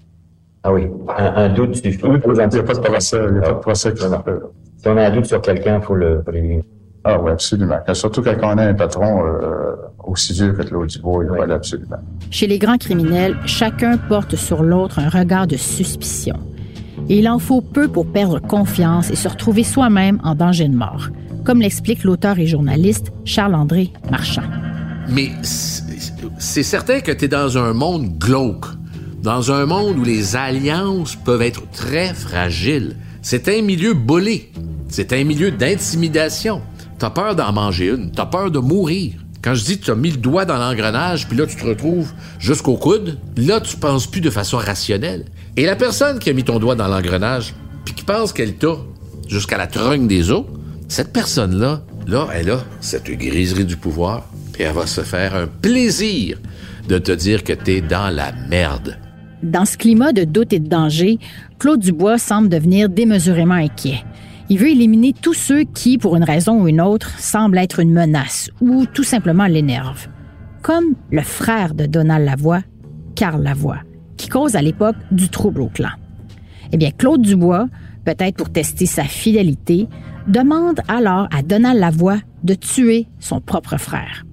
Ah 0.63 0.73
oui, 0.73 0.87
un, 1.19 1.35
un 1.35 1.49
doute 1.49 1.75
suffit. 1.75 1.99
Il 2.05 2.11
n'y 2.11 2.15
a 2.15 2.63
pas 2.63 2.75
de 2.75 2.81
procès, 2.81 3.19
il 3.29 3.33
n'y 3.33 3.39
a 3.41 3.43
pas 3.43 3.53
de 3.53 3.59
procès 3.59 3.93
qui 3.95 4.01
s'appelle. 4.01 4.41
Si 4.77 4.87
on 4.87 4.97
a 4.97 5.07
un 5.07 5.11
doute 5.11 5.27
sur 5.27 5.43
quelqu'un, 5.43 5.81
il 5.81 5.83
faut 5.83 5.97
le, 5.97 6.23
faut 6.25 6.31
l'éliminer. 6.31 6.63
Ah 7.05 7.21
oui, 7.21 7.31
absolument. 7.31 7.79
Surtout 7.93 8.23
quand 8.23 8.35
on 8.43 8.59
a 8.59 8.65
un 8.65 8.75
patron 8.75 9.27
euh, 9.27 9.77
aussi 10.05 10.33
vieux 10.33 10.53
que 10.53 10.63
Claude 10.63 10.89
Dubois, 10.89 11.25
il 11.25 11.39
fallait 11.39 11.55
absolument. 11.55 11.99
Chez 12.31 12.47
les 12.47 12.59
grands 12.59 12.79
criminels, 12.79 13.37
chacun 13.45 13.99
porte 13.99 14.37
sur 14.37 14.63
l'autre 14.63 14.99
un 14.99 15.11
regard 15.11 15.47
de 15.47 15.57
suspicion. 15.57 16.37
Et 17.11 17.19
il 17.19 17.29
en 17.29 17.39
faut 17.39 17.61
peu 17.61 17.89
pour 17.89 18.11
perdre 18.11 18.41
confiance 18.41 19.11
et 19.11 19.17
se 19.17 19.29
retrouver 19.29 19.65
soi-même 19.65 20.19
en 20.25 20.35
danger 20.35 20.67
de 20.69 20.75
mort, 20.75 21.09
comme 21.45 21.61
l'explique 21.61 22.05
l'auteur 22.05 22.39
et 22.39 22.47
journaliste 22.47 23.13
Charles-André 23.27 23.93
Marchand. 24.11 24.43
Mais 25.11 25.31
c'est 26.39 26.63
certain 26.63 27.01
que 27.01 27.13
tu 27.13 27.27
es 27.27 27.29
dans 27.29 27.59
un 27.59 27.75
monde 27.75 28.19
glauque, 28.19 28.67
dans 29.23 29.53
un 29.53 29.67
monde 29.67 29.99
où 29.99 30.05
les 30.05 30.37
alliances 30.37 31.17
peuvent 31.17 31.43
être 31.43 31.71
très 31.71 32.15
fragiles. 32.15 32.97
C'est 33.21 33.49
un 33.49 33.61
milieu 33.61 33.93
bolé, 33.93 34.51
c'est 34.89 35.13
un 35.13 35.25
milieu 35.25 35.51
d'intimidation. 35.51 36.63
T'as 37.05 37.11
peur 37.11 37.35
d'en 37.35 37.53
manger 37.53 37.89
une, 37.89 38.11
t'as 38.11 38.25
peur 38.25 38.51
de 38.51 38.59
mourir. 38.59 39.13
Quand 39.43 39.53
je 39.53 39.63
dis 39.63 39.79
que 39.79 39.85
tu 39.85 39.91
as 39.91 39.95
mis 39.95 40.11
le 40.11 40.17
doigt 40.17 40.47
dans 40.47 40.57
l'engrenage, 40.57 41.29
puis 41.29 41.37
là 41.37 41.45
tu 41.45 41.55
te 41.55 41.67
retrouves 41.67 42.15
jusqu'au 42.39 42.79
coude, 42.79 43.19
là 43.37 43.61
tu 43.61 43.77
penses 43.77 44.07
plus 44.07 44.23
de 44.23 44.31
façon 44.31 44.57
rationnelle. 44.57 45.27
Et 45.59 45.67
la 45.67 45.77
personne 45.77 46.19
qui 46.19 46.31
a 46.31 46.33
mis 46.33 46.45
ton 46.45 46.59
doigt 46.59 46.77
dans 46.77 46.89
l'engrenage, 46.89 47.55
puis 47.85 47.95
qui 47.95 48.05
pense 48.05 48.33
qu'elle 48.33 48.55
t'a 48.55 48.77
jusqu'à 49.29 49.59
la 49.59 49.67
trogne 49.67 50.07
des 50.07 50.31
os, 50.31 50.47
cette 50.89 51.13
personne-là, 51.13 51.83
là, 52.07 52.27
elle 52.33 52.51
a 52.51 52.65
cette 52.81 53.11
griserie 53.11 53.67
du 53.67 53.77
pouvoir, 53.77 54.23
puis 54.55 54.63
elle 54.63 54.73
va 54.73 54.87
se 54.87 55.03
faire 55.03 55.35
un 55.35 55.47
plaisir 55.47 56.39
de 56.89 56.97
te 56.97 57.13
dire 57.13 57.45
que 57.45 57.53
t'es 57.53 57.83
dans 57.83 58.09
la 58.09 58.33
merde. 58.49 58.97
Dans 59.43 59.67
ce 59.67 59.77
climat 59.77 60.15
de 60.15 60.25
doute 60.25 60.55
et 60.55 60.59
de 60.59 60.69
danger, 60.69 61.19
Claude 61.59 61.81
Dubois 61.81 62.17
semble 62.17 62.49
devenir 62.49 62.89
démesurément 62.89 63.57
inquiet. 63.57 64.03
Il 64.51 64.59
veut 64.59 64.69
éliminer 64.69 65.15
tous 65.15 65.35
ceux 65.35 65.65
qui, 65.65 65.97
pour 65.97 66.17
une 66.17 66.25
raison 66.25 66.63
ou 66.63 66.69
une 66.69 66.81
autre, 66.81 67.19
semblent 67.19 67.59
être 67.59 67.81
une 67.81 67.93
menace 67.93 68.51
ou 68.61 68.85
tout 68.87 69.03
simplement 69.03 69.47
l'énervent. 69.47 70.09
Comme 70.63 70.95
le 71.11 71.23
frère 71.23 71.75
de 71.75 71.87
Donald 71.87 72.25
Lavoie, 72.25 72.63
Carl 73.15 73.43
Lavoie, 73.43 73.79
qui 74.17 74.29
cause 74.29 74.55
à 74.57 74.63
l'époque 74.63 74.97
du 75.11 75.29
trouble 75.29 75.63
au 75.63 75.69
clan. 75.69 75.91
Eh 76.73 76.77
bien, 76.77 76.91
Claude 76.91 77.23
Dubois, 77.23 77.69
peut-être 78.05 78.37
pour 78.37 78.51
tester 78.51 78.87
sa 78.87 79.05
fidélité, 79.05 79.89
demande 80.29 80.81
alors 80.89 81.29
à 81.35 81.43
Donald 81.43 81.79
Lavoie 81.79 82.19
de 82.43 82.55
tuer 82.55 83.09
son 83.21 83.41
propre 83.41 83.79
frère. 83.79 84.25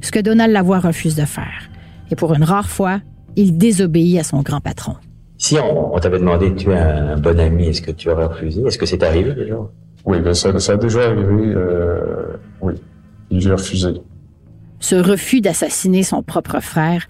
Ce 0.00 0.10
que 0.10 0.20
Donald 0.20 0.52
Lavoie 0.52 0.80
refuse 0.80 1.14
de 1.14 1.24
faire. 1.24 1.70
Et 2.10 2.16
pour 2.16 2.34
une 2.34 2.44
rare 2.44 2.68
fois, 2.68 3.00
il 3.36 3.56
désobéit 3.56 4.18
à 4.18 4.24
son 4.24 4.42
grand 4.42 4.60
patron. 4.60 4.96
Si 5.42 5.58
on, 5.58 5.92
on 5.92 5.98
t'avait 5.98 6.20
demandé 6.20 6.50
de 6.50 6.54
tuer 6.54 6.76
un, 6.78 7.16
bon 7.18 7.40
ami, 7.40 7.66
est-ce 7.66 7.82
que 7.82 7.90
tu 7.90 8.08
aurais 8.08 8.26
refusé? 8.26 8.62
Est-ce 8.64 8.78
que 8.78 8.86
c'est 8.86 9.02
arrivé 9.02 9.34
déjà? 9.34 9.56
Oui, 10.04 10.20
ben 10.20 10.34
ça, 10.34 10.56
ça 10.60 10.74
a 10.74 10.76
déjà 10.76 11.00
arrivé. 11.10 11.52
Euh, 11.56 12.36
oui, 12.60 12.74
j'ai 13.32 13.50
refusé. 13.50 13.88
Ce 14.78 14.94
refus 14.94 15.40
d'assassiner 15.40 16.04
son 16.04 16.22
propre 16.22 16.60
frère 16.60 17.08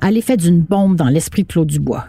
a 0.00 0.10
l'effet 0.10 0.38
d'une 0.38 0.60
bombe 0.62 0.96
dans 0.96 1.08
l'esprit 1.10 1.42
de 1.42 1.48
Claude 1.48 1.68
Dubois. 1.68 2.06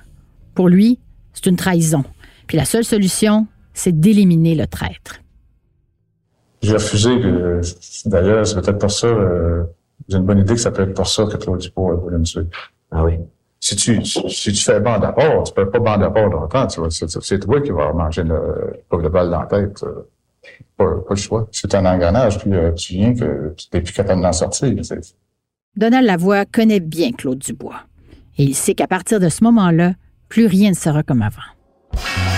Pour 0.53 0.70
lui, 0.70 0.98
c'est 1.34 1.48
une 1.48 1.58
trahison. 1.58 2.05
Puis 2.48 2.55
la 2.55 2.63
seule 2.63 2.86
solution, 2.86 3.46
c'est 3.74 4.00
d'éliminer 4.00 4.55
le 4.55 4.67
traître. 4.67 5.20
J'ai 6.62 6.75
refusé. 6.75 7.10
euh, 7.10 7.62
D'ailleurs, 8.05 8.48
c'est 8.48 8.55
peut-être 8.62 8.79
pour 8.79 8.91
ça. 8.91 9.08
euh, 9.08 9.65
J'ai 10.08 10.20
une 10.20 10.25
bonne 10.25 10.39
idée 10.39 10.53
que 10.53 10.60
ça 10.62 10.72
peut 10.72 10.84
être 10.84 10.94
pour 10.94 11.08
ça 11.08 11.25
que 11.25 11.36
Claude 11.36 11.60
Dubois 11.60 11.96
voulait 11.96 12.17
me 12.17 12.24
tuer. 12.24 12.44
Ah 12.91 13.03
oui? 13.03 13.15
Si 13.67 13.75
tu, 13.75 14.05
si 14.05 14.53
tu 14.53 14.63
fais 14.63 14.79
bande 14.79 15.03
à 15.03 15.12
part, 15.12 15.41
tu 15.41 15.51
peux 15.51 15.67
pas 15.67 15.79
bande 15.79 16.03
à 16.03 16.12
part 16.12 16.27
longtemps. 16.29 16.67
Tu 16.67 16.79
c'est, 16.91 17.39
toi 17.39 17.60
qui 17.62 17.72
vas 17.72 17.91
manger 17.93 18.22
le 18.22 18.79
de 18.91 19.10
balle 19.10 19.31
dans 19.31 19.39
la 19.39 19.48
tête. 19.48 19.81
euh, 19.81 20.07
Pas, 20.77 20.86
le 21.10 21.15
choix. 21.15 21.48
C'est 21.51 21.74
un 21.74 21.84
engrenage, 21.84 22.38
puis 22.38 22.53
euh, 22.53 22.74
tu 22.74 22.93
viens 22.93 23.15
que 23.15 23.55
tu 23.57 23.65
n'es 23.74 23.81
plus 23.81 23.91
capable 23.91 24.22
d'en 24.22 24.34
sortir. 24.34 24.72
Donald 25.75 26.05
Lavoie 26.05 26.45
connaît 26.45 26.79
bien 26.79 27.12
Claude 27.12 27.39
Dubois. 27.39 27.81
Et 28.38 28.43
il 28.43 28.53
sait 28.53 28.75
qu'à 28.75 28.86
partir 28.86 29.19
de 29.19 29.29
ce 29.29 29.43
moment-là, 29.45 29.93
plus 30.29 30.45
rien 30.45 30.69
ne 30.69 30.75
sera 30.75 31.01
comme 31.01 31.24
avant. 31.24 32.35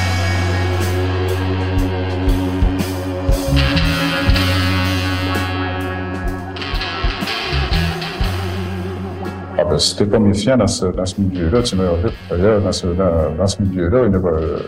Ah 9.60 9.64
ben, 9.64 9.80
si 9.80 9.96
t'es 9.96 10.06
pas 10.06 10.20
méfiant 10.20 10.56
dans 10.56 10.68
ce, 10.68 10.86
dans 10.86 11.06
ce 11.06 11.20
milieu-là, 11.20 11.64
tu 11.64 11.76
meurs 11.76 11.96
vite. 11.96 12.14
D'ailleurs, 12.30 12.62
dans 12.62 12.72
ce, 12.72 12.88
dans, 12.88 13.36
dans 13.36 13.48
ce 13.48 13.62
milieu-là, 13.64 14.06
il 14.08 14.16
euh, 14.16 14.60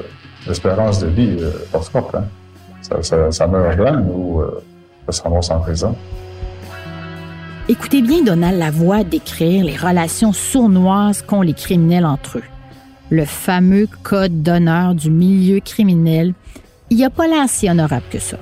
l'espérance 0.48 1.00
de 1.00 1.08
vie 1.08 1.38
euh, 1.39 1.79
forte. 1.79 2.15
Hein. 2.15 2.24
Ça, 2.81 3.31
ça, 3.31 3.48
meurt 3.48 3.77
blanc 3.77 4.01
ou 4.01 4.41
euh, 4.41 4.63
ça 5.05 5.12
se 5.12 5.22
ramasse 5.22 5.51
en 5.51 5.60
prison. 5.60 5.96
Écoutez 7.67 8.01
bien 8.01 8.24
Donald 8.24 8.58
Lavoie 8.58 9.03
décrire 9.03 9.63
les 9.63 9.75
relations 9.75 10.34
sournoises 10.34 11.22
qu'ont 11.22 11.43
les 11.43 11.53
criminels 11.53 12.05
entre 12.05 12.39
eux. 12.39 12.43
Le 13.12 13.25
fameux 13.25 13.88
code 14.01 14.41
d'honneur 14.41 14.96
du 14.96 15.12
milieu 15.12 15.60
criminel. 15.60 16.34
Il 16.89 16.98
n'y 16.98 17.05
a 17.05 17.12
pas 17.12 17.27
l'air 17.27 17.48
si 17.48 17.69
honorable 17.69 18.05
que 18.10 18.17
ça. 18.17 18.38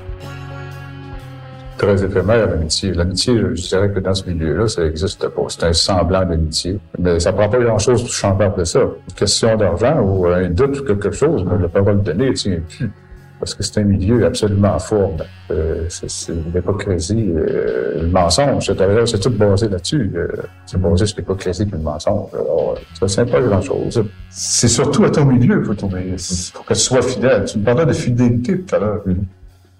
Très 1.77 2.03
éphémère, 2.03 2.47
l'amitié. 2.47 2.91
L'amitié, 2.91 3.37
je 3.37 3.67
dirais 3.67 3.91
que 3.91 3.99
dans 3.99 4.13
ce 4.13 4.27
milieu-là, 4.27 4.67
ça 4.67 4.83
n'existe 4.83 5.27
pas. 5.27 5.43
C'est 5.49 5.63
un 5.63 5.73
semblant 5.73 6.25
d'amitié. 6.25 6.79
Mais 6.97 7.19
ça 7.19 7.31
prend 7.31 7.47
pas 7.49 7.59
grand-chose 7.59 8.01
pour 8.01 8.11
changer 8.11 8.45
après 8.45 8.65
ça. 8.65 8.79
Une 8.79 9.13
question 9.15 9.55
d'argent 9.55 9.99
ou 10.01 10.25
un 10.25 10.49
doute 10.49 10.79
ou 10.79 10.85
quelque 10.85 11.11
chose, 11.11 11.45
mais 11.45 11.61
la 11.61 11.67
parole 11.67 12.01
donnée 12.01 12.33
tient 12.33 12.59
plus. 12.67 12.91
Parce 13.39 13.53
que 13.53 13.61
c'est 13.61 13.81
un 13.81 13.83
milieu 13.83 14.25
absolument 14.25 14.79
fort. 14.79 15.15
Euh, 15.51 15.85
c'est, 15.89 16.09
c'est 16.09 16.33
l'hypocrisie, 16.33 17.31
euh, 17.35 18.01
le 18.01 18.07
mensonge. 18.07 18.65
C'est, 19.05 19.19
tout 19.19 19.29
basé 19.29 19.69
là-dessus. 19.69 20.11
Euh, 20.15 20.27
c'est 20.65 20.81
basé 20.81 21.05
sur 21.05 21.17
l'hypocrisie 21.19 21.61
et 21.61 21.65
le 21.71 21.77
mensonge. 21.77 22.31
Alors, 22.33 22.75
ça 22.95 23.05
ne 23.05 23.09
tient 23.11 23.25
pas 23.25 23.39
grand-chose. 23.39 24.03
C'est 24.31 24.67
surtout 24.67 25.03
à 25.03 25.11
ton 25.11 25.25
milieu 25.25 25.63
faut. 25.63 25.73
Faut 25.75 26.63
que 26.63 26.73
tu 26.73 26.79
sois 26.79 27.03
fidèle. 27.03 27.45
Tu 27.45 27.59
me 27.59 27.63
parlais 27.63 27.85
de 27.85 27.93
fidélité 27.93 28.61
tout 28.61 28.75
à 28.75 28.79
l'heure. 28.79 29.03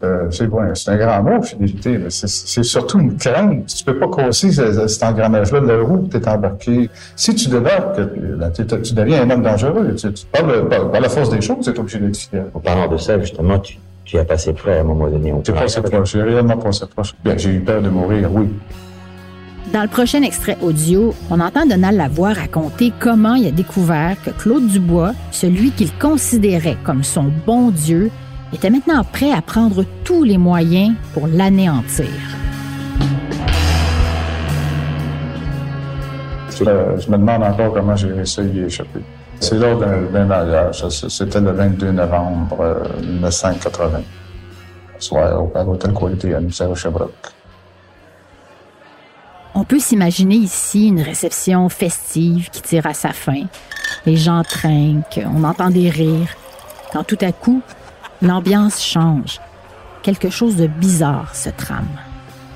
Euh, 0.03 0.27
c'est 0.29 0.45
bon, 0.45 0.59
c'est 0.75 0.91
un 0.91 0.95
grand 0.97 1.23
mot, 1.23 1.41
fidélité, 1.41 1.97
mais 1.97 2.11
c'est- 2.11 2.27
c'est 2.27 2.61
surtout 2.61 2.99
une 2.99 3.17
crainte. 3.17 3.65
Tu 3.65 3.83
peux 3.83 3.97
pas 3.97 4.07
casser 4.07 4.51
ce- 4.51 4.87
cet 4.87 5.01
engrenage-là 5.01 5.59
de 5.59 5.65
la 5.65 5.81
roue, 5.81 6.07
tu 6.11 6.17
es 6.17 6.29
embarqué. 6.29 6.87
Si 7.15 7.33
tu 7.33 7.49
débarques, 7.49 7.99
ben, 7.99 8.51
tu 8.51 8.93
deviens 8.93 9.23
un 9.23 9.29
homme 9.31 9.41
dangereux. 9.41 9.95
Tu, 9.95 10.13
tu 10.13 10.25
parles 10.27 10.69
par, 10.69 10.91
par 10.91 11.01
la 11.01 11.09
force 11.09 11.31
des 11.31 11.41
choses, 11.41 11.65
tu 11.65 11.71
es 11.71 11.79
obligé 11.79 11.97
d'être 11.97 12.15
fidèle. 12.17 12.45
En 12.53 12.59
parlant 12.59 12.87
de 12.87 12.97
ça, 12.97 13.19
justement, 13.19 13.57
tu, 13.57 13.79
tu 14.05 14.19
as 14.19 14.23
passé 14.23 14.53
près 14.53 14.77
à 14.77 14.81
un 14.81 14.83
moment 14.83 15.07
donné. 15.09 15.33
On 15.33 15.41
J'ai 15.43 15.51
passé 15.53 15.81
proche, 15.81 16.11
j'ai 16.11 16.21
réellement 16.21 16.57
passé 16.57 16.85
proche. 16.95 17.15
Bien, 17.25 17.35
j'ai 17.35 17.55
eu 17.55 17.59
peur 17.61 17.81
de 17.81 17.89
mourir, 17.89 18.29
oui. 18.31 18.49
Dans 19.73 19.81
le 19.81 19.87
prochain 19.89 20.21
extrait 20.21 20.57
audio, 20.61 21.13
on 21.31 21.39
entend 21.39 21.65
Donald 21.65 21.97
Lavoie 21.97 22.33
raconter 22.33 22.93
comment 22.99 23.33
il 23.33 23.47
a 23.47 23.51
découvert 23.51 24.15
que 24.23 24.29
Claude 24.29 24.67
Dubois, 24.67 25.13
celui 25.31 25.71
qu'il 25.71 25.91
considérait 25.97 26.77
comme 26.85 27.03
son 27.03 27.25
bon 27.47 27.69
Dieu, 27.71 28.11
était 28.53 28.69
maintenant 28.69 29.03
prêt 29.03 29.31
à 29.31 29.41
prendre 29.41 29.83
tous 30.03 30.23
les 30.23 30.37
moyens 30.37 30.95
pour 31.13 31.27
l'anéantir. 31.27 32.07
Euh, 36.61 36.97
je 36.97 37.11
me 37.11 37.17
demande 37.17 37.43
encore 37.43 37.73
comment 37.73 37.95
j'ai 37.95 38.11
réussi 38.11 38.39
à 38.39 38.43
y 38.43 38.59
échapper. 38.59 38.99
C'est 39.39 39.59
lors 39.59 39.77
d'un 39.77 40.25
mariage. 40.25 40.87
C'était 40.89 41.39
le 41.39 41.51
22 41.51 41.91
novembre 41.91 42.61
euh, 42.61 43.01
1980. 43.03 44.01
Soir 44.97 45.43
au 45.43 45.51
à 45.55 45.63
l'hôtel 45.63 45.93
Qualité 45.93 46.33
à 46.33 46.39
Sherbrooke. 46.49 47.11
On 49.53 49.63
peut 49.63 49.79
s'imaginer 49.79 50.35
ici 50.35 50.87
une 50.87 51.01
réception 51.01 51.69
festive 51.69 52.49
qui 52.49 52.61
tire 52.61 52.87
à 52.87 52.93
sa 52.93 53.09
fin. 53.09 53.43
Les 54.05 54.15
gens 54.15 54.43
trinquent, 54.43 55.21
on 55.25 55.43
entend 55.43 55.69
des 55.69 55.89
rires. 55.89 56.35
Quand 56.93 57.03
tout 57.03 57.17
à 57.21 57.31
coup, 57.31 57.61
l'ambiance 58.21 58.81
change. 58.81 59.39
Quelque 60.03 60.29
chose 60.29 60.55
de 60.55 60.67
bizarre 60.67 61.35
se 61.35 61.49
trame. 61.49 61.87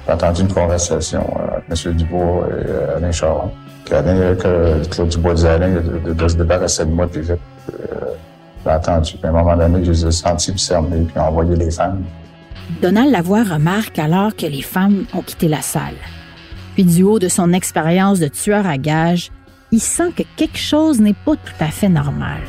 J'ai 0.08 0.14
entendu 0.14 0.42
une 0.42 0.54
conversation 0.54 1.22
euh, 1.40 1.58
avec 1.58 1.86
M. 1.86 1.94
Dubois 1.94 2.48
et 2.50 2.70
euh, 2.70 2.98
Alain 2.98 3.12
Charon. 3.12 3.52
Qu'Alain, 3.86 4.36
que 4.36 4.86
Claude 4.90 5.10
Dubois 5.10 5.34
disait 5.34 5.50
à 5.50 5.54
Alain 5.54 5.70
de, 5.76 6.00
de- 6.10 6.14
de 6.14 6.28
se 6.28 6.36
débarrasser 6.36 6.86
de 6.86 6.92
moi 6.92 7.08
plus 7.08 7.22
vite. 7.22 7.40
Euh, 7.74 7.96
j'ai 8.66 8.72
entendu. 8.72 9.12
Puis 9.18 9.26
à 9.26 9.30
un 9.30 9.32
moment 9.32 9.56
donné, 9.58 9.84
je 9.84 9.92
les 9.92 10.06
ai 10.06 10.12
sentis 10.12 10.52
observer 10.52 11.02
puis 11.02 11.20
envoyer 11.20 11.56
les 11.56 11.72
femmes. 11.72 12.04
Donald 12.82 13.12
Lavoie 13.12 13.44
remarque 13.44 14.00
alors 14.00 14.36
que 14.36 14.46
les 14.46 14.62
femmes 14.62 15.06
ont 15.14 15.22
quitté 15.22 15.48
la 15.48 15.62
salle. 15.62 15.96
Puis 16.76 16.86
du 16.86 17.04
haut 17.04 17.20
de 17.20 17.28
son 17.28 17.52
expérience 17.54 18.20
de 18.20 18.28
tueur 18.28 18.66
à 18.66 18.78
gages, 18.78 19.30
il 19.72 19.82
sent 19.82 20.12
que 20.16 20.24
quelque 20.38 20.58
chose 20.58 21.02
n'est 21.02 21.16
pas 21.26 21.34
tout 21.36 21.54
à 21.60 21.68
fait 21.68 21.90
normal. 21.90 22.40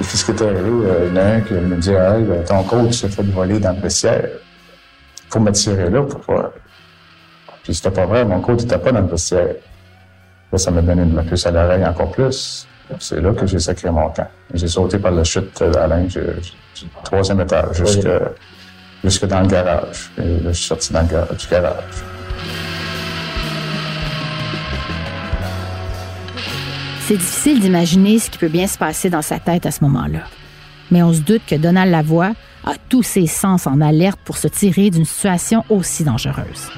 Et 0.00 0.04
puis 0.04 0.16
ce 0.16 0.24
qui 0.24 0.30
est 0.30 0.42
arrivé, 0.42 0.60
euh, 0.60 1.08
il 1.08 1.16
y 1.16 1.18
en 1.18 1.22
a 1.22 1.24
un 1.24 1.40
qui 1.40 1.54
me 1.54 1.76
dit 1.76 1.90
Hey, 1.90 2.22
ben, 2.22 2.44
ton 2.44 2.62
coach 2.62 2.92
s'est 3.00 3.08
fait 3.08 3.22
voler 3.22 3.58
dans 3.58 3.72
le 3.72 3.80
vestiaire. 3.80 4.28
Faut 5.30 5.40
me 5.40 5.50
tirer 5.50 5.90
là 5.90 6.02
pour 6.02 6.20
voir. 6.20 6.50
Puis 7.64 7.74
c'était 7.74 7.90
pas 7.90 8.06
vrai, 8.06 8.24
mon 8.24 8.40
coach 8.40 8.62
n'était 8.62 8.78
pas 8.78 8.92
dans 8.92 9.00
le 9.00 9.08
vestiaire. 9.08 9.54
Là, 10.52 10.58
ça 10.58 10.70
m'a 10.70 10.80
donné 10.80 11.04
de 11.04 11.14
la 11.16 11.22
puce 11.22 11.46
à 11.46 11.50
l'oreille 11.50 11.84
encore 11.84 12.10
plus. 12.12 12.66
C'est 13.00 13.20
là 13.20 13.32
que 13.34 13.46
j'ai 13.46 13.58
sacré 13.58 13.90
mon 13.90 14.08
camp. 14.08 14.28
J'ai 14.54 14.68
sauté 14.68 14.98
par 14.98 15.10
la 15.10 15.22
chute 15.24 15.62
d'Alain, 15.62 16.06
j'ai- 16.08 16.22
j'ai- 16.74 16.84
du 16.86 16.90
troisième 17.04 17.40
étage, 17.42 17.76
jusque, 17.76 18.08
jusque 19.04 19.26
dans 19.26 19.40
le 19.42 19.46
garage. 19.48 20.10
Et 20.16 20.22
là, 20.22 20.38
je 20.46 20.52
suis 20.52 20.66
sorti 20.68 20.92
dans 20.94 21.02
le 21.02 21.08
ga- 21.08 21.28
du 21.38 21.46
garage. 21.48 21.84
C'est 27.08 27.16
difficile 27.16 27.58
d'imaginer 27.58 28.18
ce 28.18 28.28
qui 28.28 28.36
peut 28.36 28.48
bien 28.48 28.66
se 28.66 28.76
passer 28.76 29.08
dans 29.08 29.22
sa 29.22 29.38
tête 29.38 29.64
à 29.64 29.70
ce 29.70 29.82
moment-là. 29.84 30.18
Mais 30.90 31.02
on 31.02 31.10
se 31.14 31.22
doute 31.22 31.40
que 31.48 31.54
Donald 31.54 31.90
Lavoie 31.90 32.32
a 32.66 32.72
tous 32.90 33.02
ses 33.02 33.26
sens 33.26 33.66
en 33.66 33.80
alerte 33.80 34.20
pour 34.26 34.36
se 34.36 34.46
tirer 34.46 34.90
d'une 34.90 35.06
situation 35.06 35.64
aussi 35.70 36.04
dangereuse. 36.04 36.68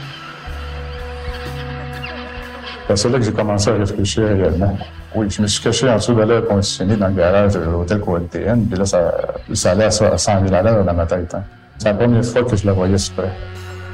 C'est 2.94 3.08
là 3.08 3.18
que 3.18 3.24
j'ai 3.24 3.32
commencé 3.32 3.70
à 3.70 3.74
réfléchir 3.74 4.22
réellement. 4.22 4.78
Oui, 5.16 5.26
je 5.28 5.42
me 5.42 5.48
suis 5.48 5.64
caché 5.64 5.90
en 5.90 5.96
dessous 5.96 6.14
de 6.14 6.22
l'air 6.22 6.46
conditionné 6.46 6.94
dans 6.94 7.08
le 7.08 7.14
garage 7.14 7.54
de 7.54 7.58
l'hôtel 7.58 8.00
QLTN, 8.00 8.66
puis 8.66 8.78
là, 8.78 8.86
ça, 8.86 9.12
ça 9.52 9.72
allait 9.72 9.86
à 9.86 9.90
100 9.90 10.16
000 10.46 10.54
à 10.54 10.62
l'heure 10.62 10.84
dans 10.84 10.94
ma 10.94 11.06
tête. 11.06 11.34
hein. 11.34 11.42
C'est 11.76 11.88
la 11.88 11.94
première 11.94 12.24
fois 12.24 12.44
que 12.44 12.54
je 12.54 12.66
la 12.66 12.72
voyais 12.72 12.94
près. 13.16 13.32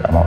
La 0.03 0.13
mort. 0.13 0.27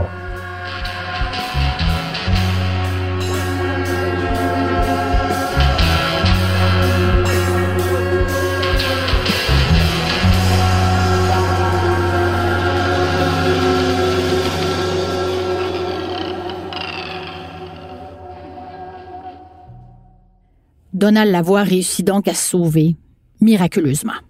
Donald 21.00 21.32
Lavoie 21.32 21.62
réussit 21.62 22.06
donc 22.06 22.28
à 22.28 22.34
se 22.34 22.50
sauver, 22.50 22.94
miraculeusement. 23.40 24.20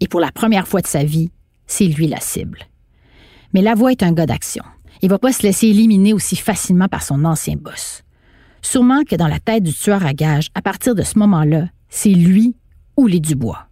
Et 0.00 0.08
pour 0.08 0.18
la 0.18 0.32
première 0.32 0.66
fois 0.66 0.80
de 0.80 0.86
sa 0.86 1.04
vie, 1.04 1.30
c'est 1.66 1.84
lui 1.84 2.06
la 2.06 2.20
cible. 2.20 2.60
Mais 3.52 3.60
Lavoie 3.60 3.92
est 3.92 4.02
un 4.02 4.12
gars 4.12 4.24
d'action. 4.24 4.64
Il 5.02 5.10
va 5.10 5.18
pas 5.18 5.34
se 5.34 5.42
laisser 5.42 5.66
éliminer 5.66 6.14
aussi 6.14 6.36
facilement 6.36 6.88
par 6.88 7.02
son 7.02 7.26
ancien 7.26 7.56
boss. 7.56 8.02
Sûrement 8.62 9.02
que 9.04 9.14
dans 9.14 9.26
la 9.28 9.40
tête 9.40 9.62
du 9.62 9.74
tueur 9.74 10.06
à 10.06 10.14
gages, 10.14 10.48
à 10.54 10.62
partir 10.62 10.94
de 10.94 11.02
ce 11.02 11.18
moment-là, 11.18 11.68
c'est 11.90 12.08
lui 12.08 12.56
ou 12.96 13.06
les 13.06 13.20
Dubois. 13.20 13.66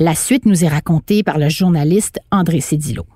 La 0.00 0.16
suite 0.16 0.46
nous 0.46 0.64
est 0.64 0.68
racontée 0.68 1.22
par 1.22 1.38
le 1.38 1.48
journaliste 1.48 2.18
André 2.32 2.60
Cédillo. 2.60 3.06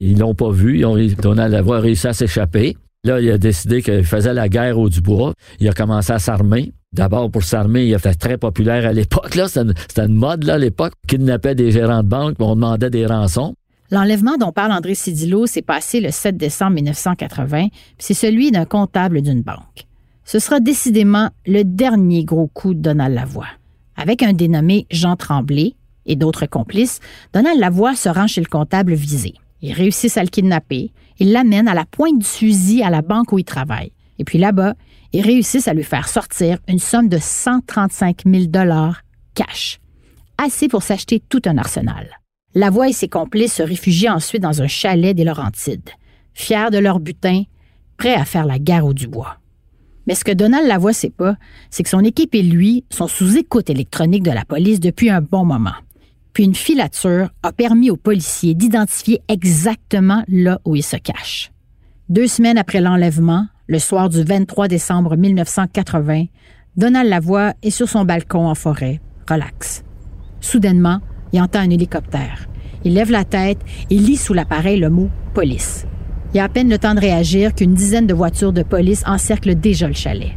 Ils 0.00 0.18
l'ont 0.18 0.34
pas 0.34 0.50
vu. 0.50 0.82
Donald 1.22 1.52
Lavoie 1.54 1.78
a 1.78 1.80
réussi 1.80 2.06
à 2.06 2.12
s'échapper. 2.12 2.76
Là, 3.04 3.18
il 3.22 3.30
a 3.30 3.38
décidé 3.38 3.80
qu'il 3.80 4.04
faisait 4.04 4.34
la 4.34 4.50
guerre 4.50 4.78
au 4.78 4.90
Dubois. 4.90 5.32
Il 5.58 5.68
a 5.68 5.72
commencé 5.72 6.12
à 6.12 6.18
s'armer. 6.18 6.74
D'abord, 6.92 7.30
pour 7.30 7.42
s'armer, 7.42 7.86
il 7.86 7.92
était 7.92 8.14
très 8.14 8.38
populaire 8.38 8.86
à 8.86 8.92
l'époque. 8.92 9.34
Là, 9.34 9.46
C'était 9.48 10.06
une, 10.06 10.14
mode 10.14 10.44
là, 10.44 10.54
à 10.54 10.58
l'époque. 10.58 10.94
On 11.04 11.06
kidnappait 11.08 11.54
des 11.54 11.70
gérants 11.70 12.02
de 12.02 12.08
banque, 12.08 12.36
on 12.38 12.54
demandait 12.54 12.90
des 12.90 13.06
rançons. 13.06 13.54
L'enlèvement 13.90 14.36
dont 14.36 14.52
parle 14.52 14.72
André 14.72 14.94
Cédillo 14.94 15.46
s'est 15.46 15.62
passé 15.62 16.00
le 16.00 16.10
7 16.10 16.36
décembre 16.36 16.72
1980, 16.72 17.68
puis 17.68 17.72
c'est 17.98 18.14
celui 18.14 18.50
d'un 18.50 18.66
comptable 18.66 19.22
d'une 19.22 19.42
banque. 19.42 19.86
Ce 20.24 20.38
sera 20.38 20.60
décidément 20.60 21.30
le 21.46 21.62
dernier 21.62 22.24
gros 22.24 22.48
coup 22.48 22.74
de 22.74 22.80
Donald 22.80 23.14
Lavoie. 23.14 23.48
Avec 23.96 24.22
un 24.22 24.34
dénommé 24.34 24.86
Jean 24.90 25.16
Tremblay 25.16 25.74
et 26.04 26.16
d'autres 26.16 26.46
complices, 26.46 27.00
Donald 27.32 27.58
Lavoie 27.58 27.96
se 27.96 28.10
rend 28.10 28.26
chez 28.26 28.42
le 28.42 28.46
comptable 28.46 28.92
visé. 28.92 29.34
Ils 29.62 29.72
réussissent 29.72 30.18
à 30.18 30.22
le 30.22 30.28
kidnapper. 30.28 30.92
Ils 31.18 31.32
l'amènent 31.32 31.68
à 31.68 31.74
la 31.74 31.84
pointe 31.84 32.18
du 32.18 32.26
fusil 32.26 32.82
à 32.82 32.90
la 32.90 33.02
banque 33.02 33.32
où 33.32 33.38
il 33.38 33.44
travaille. 33.44 33.92
Et 34.18 34.24
puis 34.24 34.38
là-bas, 34.38 34.74
ils 35.12 35.22
réussissent 35.22 35.68
à 35.68 35.74
lui 35.74 35.84
faire 35.84 36.08
sortir 36.08 36.58
une 36.68 36.78
somme 36.78 37.08
de 37.08 37.18
135 37.18 38.22
000 38.26 38.46
dollars 38.46 39.02
cash. 39.34 39.78
Assez 40.36 40.68
pour 40.68 40.82
s'acheter 40.82 41.20
tout 41.28 41.42
un 41.46 41.58
arsenal. 41.58 42.18
Lavoie 42.54 42.88
et 42.88 42.92
ses 42.92 43.08
complices 43.08 43.54
se 43.54 43.62
réfugient 43.62 44.08
ensuite 44.08 44.42
dans 44.42 44.62
un 44.62 44.66
chalet 44.66 45.14
des 45.14 45.24
Laurentides, 45.24 45.90
fiers 46.34 46.70
de 46.70 46.78
leur 46.78 47.00
butin, 47.00 47.44
prêts 47.96 48.14
à 48.14 48.24
faire 48.24 48.46
la 48.46 48.58
guerre 48.58 48.86
au 48.86 48.94
Dubois. 48.94 49.38
Mais 50.06 50.14
ce 50.14 50.24
que 50.24 50.32
Donald 50.32 50.66
Lavoie 50.66 50.94
sait 50.94 51.10
pas, 51.10 51.36
c'est 51.70 51.82
que 51.82 51.90
son 51.90 52.00
équipe 52.00 52.34
et 52.34 52.42
lui 52.42 52.84
sont 52.90 53.08
sous 53.08 53.36
écoute 53.36 53.68
électronique 53.68 54.22
de 54.22 54.30
la 54.30 54.44
police 54.44 54.80
depuis 54.80 55.10
un 55.10 55.20
bon 55.20 55.44
moment. 55.44 55.74
Puis 56.32 56.44
une 56.44 56.54
filature 56.54 57.30
a 57.42 57.52
permis 57.52 57.90
aux 57.90 57.96
policiers 57.96 58.54
d'identifier 58.54 59.20
exactement 59.28 60.24
là 60.28 60.60
où 60.64 60.76
il 60.76 60.82
se 60.82 60.96
cache. 60.96 61.50
Deux 62.08 62.26
semaines 62.26 62.56
après 62.56 62.80
l'enlèvement, 62.80 63.46
le 63.68 63.78
soir 63.78 64.08
du 64.08 64.22
23 64.22 64.66
décembre 64.66 65.16
1980, 65.16 66.24
Donald 66.76 67.08
Lavoie 67.08 67.52
est 67.62 67.70
sur 67.70 67.86
son 67.86 68.06
balcon 68.06 68.46
en 68.46 68.54
forêt, 68.54 69.00
relax. 69.28 69.84
Soudainement, 70.40 71.00
il 71.32 71.42
entend 71.42 71.60
un 71.60 71.68
hélicoptère. 71.68 72.48
Il 72.84 72.94
lève 72.94 73.10
la 73.10 73.24
tête 73.24 73.60
et 73.90 73.98
lit 73.98 74.16
sous 74.16 74.32
l'appareil 74.32 74.80
le 74.80 74.88
mot 74.88 75.10
police. 75.34 75.86
Il 76.32 76.40
a 76.40 76.44
à 76.44 76.48
peine 76.48 76.70
le 76.70 76.78
temps 76.78 76.94
de 76.94 77.00
réagir 77.00 77.54
qu'une 77.54 77.74
dizaine 77.74 78.06
de 78.06 78.14
voitures 78.14 78.54
de 78.54 78.62
police 78.62 79.02
encerclent 79.06 79.54
déjà 79.54 79.86
le 79.86 79.94
chalet. 79.94 80.32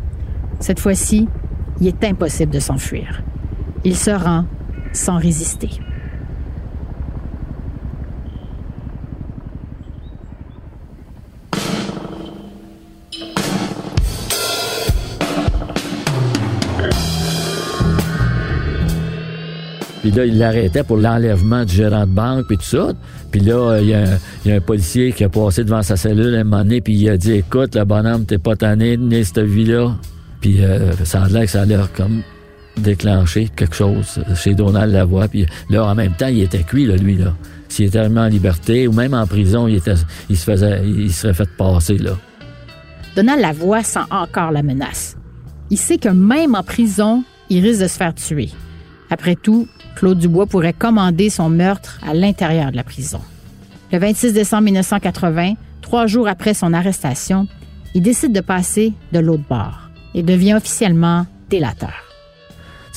Cette 0.59 0.79
fois-ci, 0.79 1.27
il 1.79 1.87
est 1.87 2.03
impossible 2.03 2.51
de 2.51 2.59
s'enfuir. 2.59 3.23
Il 3.85 3.95
se 3.95 4.11
rend 4.11 4.45
sans 4.91 5.17
résister. 5.17 5.69
Puis 20.01 20.11
là, 20.11 20.25
il 20.25 20.37
l'arrêtait 20.39 20.83
pour 20.83 20.97
l'enlèvement 20.97 21.63
du 21.63 21.75
gérant 21.75 22.01
de 22.01 22.11
banque, 22.11 22.47
puis 22.47 22.57
tout 22.57 22.63
ça. 22.63 22.93
Puis 23.29 23.41
là, 23.41 23.79
il 23.79 23.87
y, 23.87 23.93
a 23.93 24.05
y 24.45 24.51
a 24.51 24.55
un 24.55 24.59
policier 24.61 25.13
qui 25.13 25.23
a 25.23 25.29
passé 25.29 25.63
devant 25.63 25.83
sa 25.83 25.95
cellule 25.95 26.35
à 26.35 26.39
un 26.39 26.43
moment 26.43 26.63
donné, 26.63 26.81
puis 26.81 26.93
il 26.93 27.09
a 27.09 27.17
dit 27.17 27.33
Écoute, 27.33 27.75
le 27.75 27.85
bonhomme, 27.85 28.25
t'es 28.25 28.39
pas 28.39 28.55
tanné 28.55 28.97
de 28.97 29.23
cette 29.23 29.39
vie-là. 29.39 29.95
Puis 30.41 30.63
euh, 30.63 30.91
ça 31.03 31.23
a 31.23 31.29
l'air 31.29 31.43
que 31.43 31.51
ça 31.51 31.61
a 31.61 31.65
l'air 31.65 31.93
comme 31.93 32.23
déclenché 32.77 33.49
quelque 33.55 33.75
chose 33.75 34.19
chez 34.35 34.55
Donald 34.55 34.91
Lavoie. 34.91 35.27
Puis 35.27 35.45
là, 35.69 35.85
en 35.85 35.93
même 35.93 36.13
temps, 36.13 36.27
il 36.27 36.41
était 36.41 36.63
cuit, 36.63 36.85
là, 36.85 36.95
lui, 36.95 37.15
là. 37.15 37.33
S'il 37.69 37.85
était 37.85 38.01
remis 38.01 38.19
en 38.19 38.27
liberté 38.27 38.87
ou 38.87 38.91
même 38.91 39.13
en 39.13 39.25
prison, 39.27 39.67
il, 39.67 39.81
il, 40.29 40.37
se 40.37 40.43
faisait, 40.43 40.81
il 40.85 41.13
serait 41.13 41.33
fait 41.33 41.49
passer, 41.57 41.97
là. 41.97 42.17
Donald 43.15 43.41
Lavoie 43.41 43.83
sent 43.83 43.99
encore 44.09 44.51
la 44.51 44.63
menace. 44.63 45.15
Il 45.69 45.77
sait 45.77 45.97
que 45.97 46.09
même 46.09 46.55
en 46.55 46.63
prison, 46.63 47.23
il 47.49 47.63
risque 47.63 47.81
de 47.81 47.87
se 47.87 47.97
faire 47.97 48.15
tuer. 48.15 48.49
Après 49.11 49.35
tout, 49.35 49.67
Claude 49.95 50.17
Dubois 50.17 50.47
pourrait 50.47 50.73
commander 50.73 51.29
son 51.29 51.49
meurtre 51.49 51.99
à 52.01 52.13
l'intérieur 52.13 52.71
de 52.71 52.77
la 52.77 52.85
prison. 52.85 53.19
Le 53.91 53.99
26 53.99 54.33
décembre 54.33 54.63
1980, 54.63 55.53
trois 55.81 56.07
jours 56.07 56.29
après 56.29 56.53
son 56.53 56.71
arrestation, 56.71 57.45
il 57.93 58.01
décide 58.01 58.31
de 58.31 58.39
passer 58.39 58.93
de 59.11 59.19
l'autre 59.19 59.43
bord 59.49 59.89
et 60.15 60.23
devient 60.23 60.53
officiellement 60.53 61.27
délateur. 61.49 61.91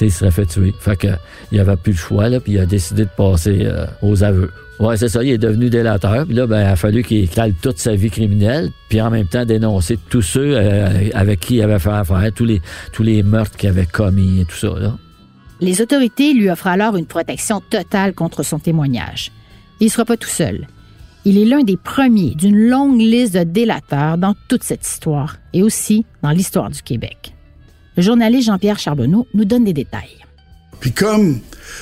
il 0.00 0.12
serait 0.12 0.31
fait 0.31 0.46
tuer. 0.46 0.72
Fait 0.79 0.96
que, 0.96 1.09
il 1.50 1.59
avait 1.59 1.77
plus 1.77 1.92
le 1.92 1.98
choix, 1.98 2.29
là, 2.29 2.38
puis 2.38 2.53
il 2.53 2.59
a 2.61 2.66
décidé 2.66 3.05
de 3.05 3.11
passer 3.16 3.62
euh, 3.64 3.87
aux 4.00 4.22
aveux. 4.22 4.53
Ouais, 4.79 4.96
c'est 4.96 5.09
ça, 5.09 5.24
il 5.24 5.31
est 5.31 5.38
devenu 5.38 5.68
délateur. 5.68 6.27
Puis 6.27 6.35
là, 6.35 6.46
ben, 6.46 6.61
il 6.61 6.66
a 6.66 6.77
fallu 6.77 7.03
qu'il 7.03 7.24
éclate 7.24 7.55
toute 7.61 7.79
sa 7.79 7.96
vie 7.96 8.11
criminelle, 8.11 8.70
puis 8.88 9.00
en 9.00 9.11
même 9.11 9.27
temps 9.27 9.44
dénoncer 9.44 9.98
tous 10.11 10.22
ceux 10.22 10.57
euh, 10.57 11.09
avec 11.12 11.40
qui 11.40 11.57
il 11.57 11.62
avait 11.62 11.81
fait 11.81 11.90
affaire, 11.90 12.31
tous 12.33 12.44
les, 12.44 12.62
tous 12.92 13.03
les 13.03 13.24
meurtres 13.24 13.57
qu'il 13.57 13.68
avait 13.68 13.87
commis 13.87 14.42
et 14.42 14.44
tout 14.44 14.57
ça. 14.57 14.79
Là. 14.79 14.96
Les 15.61 15.81
autorités 15.81 16.35
lui 16.35 16.51
offrent 16.51 16.67
alors 16.67 16.97
une 16.97 17.07
protection 17.07 17.61
totale 17.61 18.14
contre 18.14 18.43
son 18.43 18.59
témoignage. 18.59 19.31
il 19.81 19.87
ne 19.87 19.90
sera 19.90 20.05
pas 20.05 20.17
tout 20.17 20.29
seul. 20.29 20.67
Il 21.25 21.38
est 21.38 21.45
l'un 21.45 21.62
des 21.62 21.77
premiers 21.77 22.35
d'une 22.35 22.69
longue 22.69 23.01
liste 23.01 23.35
de 23.35 23.45
délateurs 23.45 24.19
dans 24.19 24.35
toute 24.49 24.62
cette 24.62 24.87
histoire 24.87 25.37
et 25.53 25.62
aussi 25.62 26.05
dans 26.23 26.31
l'histoire 26.31 26.71
du 26.71 26.83
Québec. 26.83 27.35
Le 27.97 28.03
journaliste 28.03 28.49
Jean-Pierre 28.49 28.79
Charbonneau 28.79 29.27
nous 29.33 29.45
donne 29.45 29.64
des 29.64 29.73
détails. 29.73 30.19
Puis 30.81 30.93
comme 30.93 31.38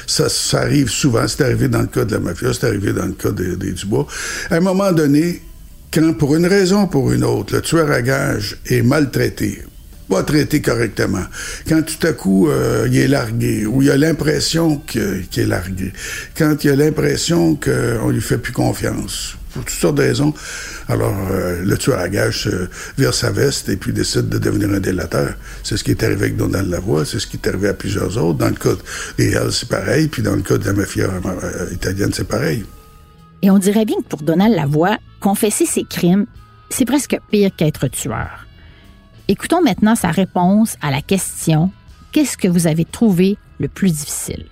ça, 0.07 0.29
arrive 0.53 0.89
souvent, 0.89 1.27
c'est 1.27 1.43
arrivé 1.43 1.69
dans 1.69 1.81
le 1.81 1.87
cas 1.87 2.05
de 2.05 2.13
la 2.13 2.21
mafia, 2.21 2.53
c'est 2.53 2.67
arrivé 2.67 2.93
dans 2.93 3.07
le 3.07 3.13
cas 3.13 3.33
des, 3.33 3.57
des 3.57 3.73
Dubois, 3.73 4.07
à 4.51 4.57
un 4.57 4.61
moment 4.61 4.93
donné, 4.93 5.43
quand 5.93 6.13
pour 6.17 6.37
une 6.37 6.47
raison 6.47 6.83
ou 6.83 6.87
pour 6.87 7.11
une 7.11 7.25
autre, 7.25 7.55
le 7.55 7.63
tueur 7.63 7.91
à 7.91 8.01
gage 8.01 8.59
est 8.67 8.83
maltraité, 8.83 9.63
pas 10.09 10.23
traité 10.23 10.61
correctement, 10.61 11.25
quand 11.69 11.83
tout 11.83 12.07
à 12.07 12.13
coup 12.13 12.49
euh, 12.49 12.89
il 12.91 12.99
est 12.99 13.09
largué, 13.09 13.67
ou 13.67 13.83
il 13.83 13.91
a 13.91 13.97
l'impression 13.97 14.79
qu'il 14.79 15.25
est 15.37 15.47
largué, 15.47 15.93
quand 16.37 16.65
il 16.65 16.71
a 16.71 16.77
l'impression 16.77 17.57
qu'on 17.57 18.11
lui 18.11 18.21
fait 18.21 18.39
plus 18.39 18.53
confiance, 18.53 19.37
pour 19.53 19.65
toutes 19.65 19.75
sortes 19.75 19.97
de 19.97 20.03
raisons, 20.03 20.35
alors 20.89 21.15
euh, 21.31 21.63
le 21.63 21.77
tueur 21.77 21.99
à 21.99 22.09
gage 22.09 22.51
vire 22.99 23.15
sa 23.15 23.31
veste 23.31 23.69
et 23.69 23.77
puis 23.77 23.93
décide 23.93 24.29
de 24.29 24.39
devenir 24.39 24.71
un 24.71 24.81
délateur. 24.81 25.35
C'est 25.63 25.77
ce 25.77 25.85
qui 25.85 25.91
est 25.91 26.03
arrivé 26.03 26.23
avec 26.23 26.37
Donald 26.37 26.69
Lavoie, 26.71 27.05
c'est 27.05 27.19
ce 27.19 27.27
qui 27.27 27.37
est 27.37 27.49
arrivé 27.49 27.69
à 27.69 27.75
plusieurs 27.75 28.17
autres. 28.19 28.39
Dans 28.39 28.49
le 28.49 28.55
cas 28.55 28.71
des 29.19 29.33
Hells, 29.33 29.53
c'est 29.53 29.69
pareil, 29.69 30.09
puis 30.09 30.23
dans 30.23 30.35
le 30.35 30.43
cas 30.43 30.59
de 30.59 30.65
la 30.65 30.73
mafia 30.73 31.05
euh, 31.05 31.67
italienne, 31.73 32.11
c'est 32.13 32.29
pareil. 32.29 32.65
Et 33.43 33.51
on 33.51 33.59
dirait 33.59 33.85
bien 33.85 33.97
que 33.97 34.09
pour 34.09 34.23
Donald 34.23 34.55
Lavoie, 34.55 34.99
confesser 35.21 35.67
ses 35.67 35.85
crimes, 35.85 36.27
c'est 36.71 36.85
presque 36.85 37.19
pire 37.31 37.51
qu'être 37.57 37.89
tueur. 37.89 38.42
Écoutons 39.29 39.63
maintenant 39.63 39.95
sa 39.95 40.11
réponse 40.11 40.77
à 40.83 40.91
la 40.91 41.01
question 41.01 41.71
Qu'est-ce 42.13 42.37
que 42.37 42.49
vous 42.49 42.67
avez 42.67 42.85
trouvé 42.85 43.39
le 43.59 43.69
plus 43.69 43.91
difficile? 43.91 44.47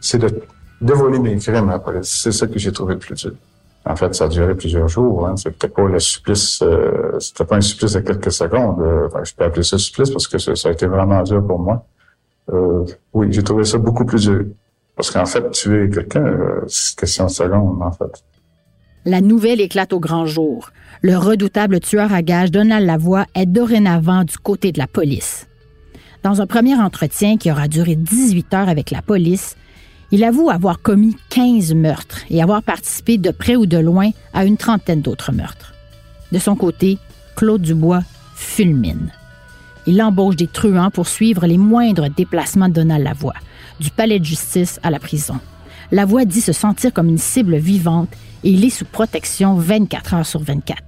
C'est 0.00 0.18
de 0.18 0.42
dévoiler 0.80 1.20
mes 1.20 1.36
crimes 1.36 1.68
après. 1.70 2.00
C'est 2.02 2.32
ça 2.32 2.48
que 2.48 2.58
j'ai 2.58 2.72
trouvé 2.72 2.94
le 2.94 2.98
plus 2.98 3.14
dur. 3.14 3.32
En 3.84 3.94
fait, 3.94 4.12
ça 4.16 4.24
a 4.24 4.28
duré 4.28 4.56
plusieurs 4.56 4.88
jours. 4.88 5.28
Hein. 5.28 5.36
C'était 5.36 5.68
pas 5.68 5.84
le 5.84 6.00
supplice, 6.00 6.60
euh, 6.62 7.16
c'était 7.20 7.44
pas 7.44 7.56
un 7.56 7.60
supplice 7.60 7.92
de 7.92 8.00
quelques 8.00 8.32
secondes. 8.32 8.80
Euh, 8.80 9.08
je 9.22 9.32
peux 9.34 9.44
appeler 9.44 9.62
ça 9.62 9.78
supplice 9.78 10.10
parce 10.10 10.26
que 10.26 10.38
ça, 10.38 10.68
a 10.68 10.72
été 10.72 10.86
vraiment 10.86 11.22
dur 11.22 11.46
pour 11.46 11.60
moi. 11.60 11.86
Euh, 12.52 12.84
oui, 13.12 13.28
j'ai 13.30 13.44
trouvé 13.44 13.64
ça 13.64 13.78
beaucoup 13.78 14.04
plus 14.04 14.24
dur. 14.24 14.44
Parce 14.96 15.10
qu'en 15.10 15.26
fait, 15.26 15.48
tuer 15.50 15.88
quelqu'un, 15.90 16.24
euh, 16.24 16.60
c'est 16.66 16.98
question 16.98 17.26
de 17.26 17.30
secondes, 17.30 17.80
en 17.80 17.92
fait. 17.92 18.24
La 19.04 19.20
nouvelle 19.20 19.60
éclate 19.60 19.92
au 19.92 20.00
grand 20.00 20.26
jour. 20.26 20.70
Le 21.02 21.16
redoutable 21.16 21.80
tueur 21.80 22.12
à 22.12 22.22
gages 22.22 22.50
Donald 22.50 22.86
Lavoie 22.86 23.26
est 23.34 23.46
dorénavant 23.46 24.24
du 24.24 24.38
côté 24.38 24.72
de 24.72 24.78
la 24.78 24.86
police. 24.86 25.46
Dans 26.22 26.40
un 26.40 26.46
premier 26.46 26.74
entretien 26.74 27.36
qui 27.36 27.50
aura 27.50 27.68
duré 27.68 27.96
18 27.96 28.54
heures 28.54 28.68
avec 28.68 28.90
la 28.90 29.02
police, 29.02 29.56
il 30.10 30.24
avoue 30.24 30.50
avoir 30.50 30.80
commis 30.80 31.16
15 31.30 31.74
meurtres 31.74 32.20
et 32.30 32.42
avoir 32.42 32.62
participé 32.62 33.18
de 33.18 33.30
près 33.30 33.56
ou 33.56 33.66
de 33.66 33.78
loin 33.78 34.10
à 34.32 34.44
une 34.44 34.56
trentaine 34.56 35.02
d'autres 35.02 35.32
meurtres. 35.32 35.74
De 36.32 36.38
son 36.38 36.56
côté, 36.56 36.98
Claude 37.36 37.62
Dubois 37.62 38.02
fulmine. 38.34 39.12
Il 39.86 40.02
embauche 40.02 40.36
des 40.36 40.48
truands 40.48 40.90
pour 40.90 41.06
suivre 41.06 41.46
les 41.46 41.58
moindres 41.58 42.08
déplacements 42.10 42.68
de 42.68 42.74
Donald 42.74 43.04
Lavoie, 43.04 43.34
du 43.78 43.90
palais 43.90 44.18
de 44.18 44.24
justice 44.24 44.80
à 44.82 44.90
la 44.90 44.98
prison. 44.98 45.38
Lavoie 45.92 46.24
dit 46.24 46.40
se 46.40 46.52
sentir 46.52 46.92
comme 46.92 47.08
une 47.08 47.18
cible 47.18 47.56
vivante 47.56 48.08
et 48.44 48.50
il 48.50 48.64
est 48.64 48.70
sous 48.70 48.84
protection 48.84 49.54
24 49.54 50.14
heures 50.14 50.26
sur 50.26 50.40
24. 50.40 50.82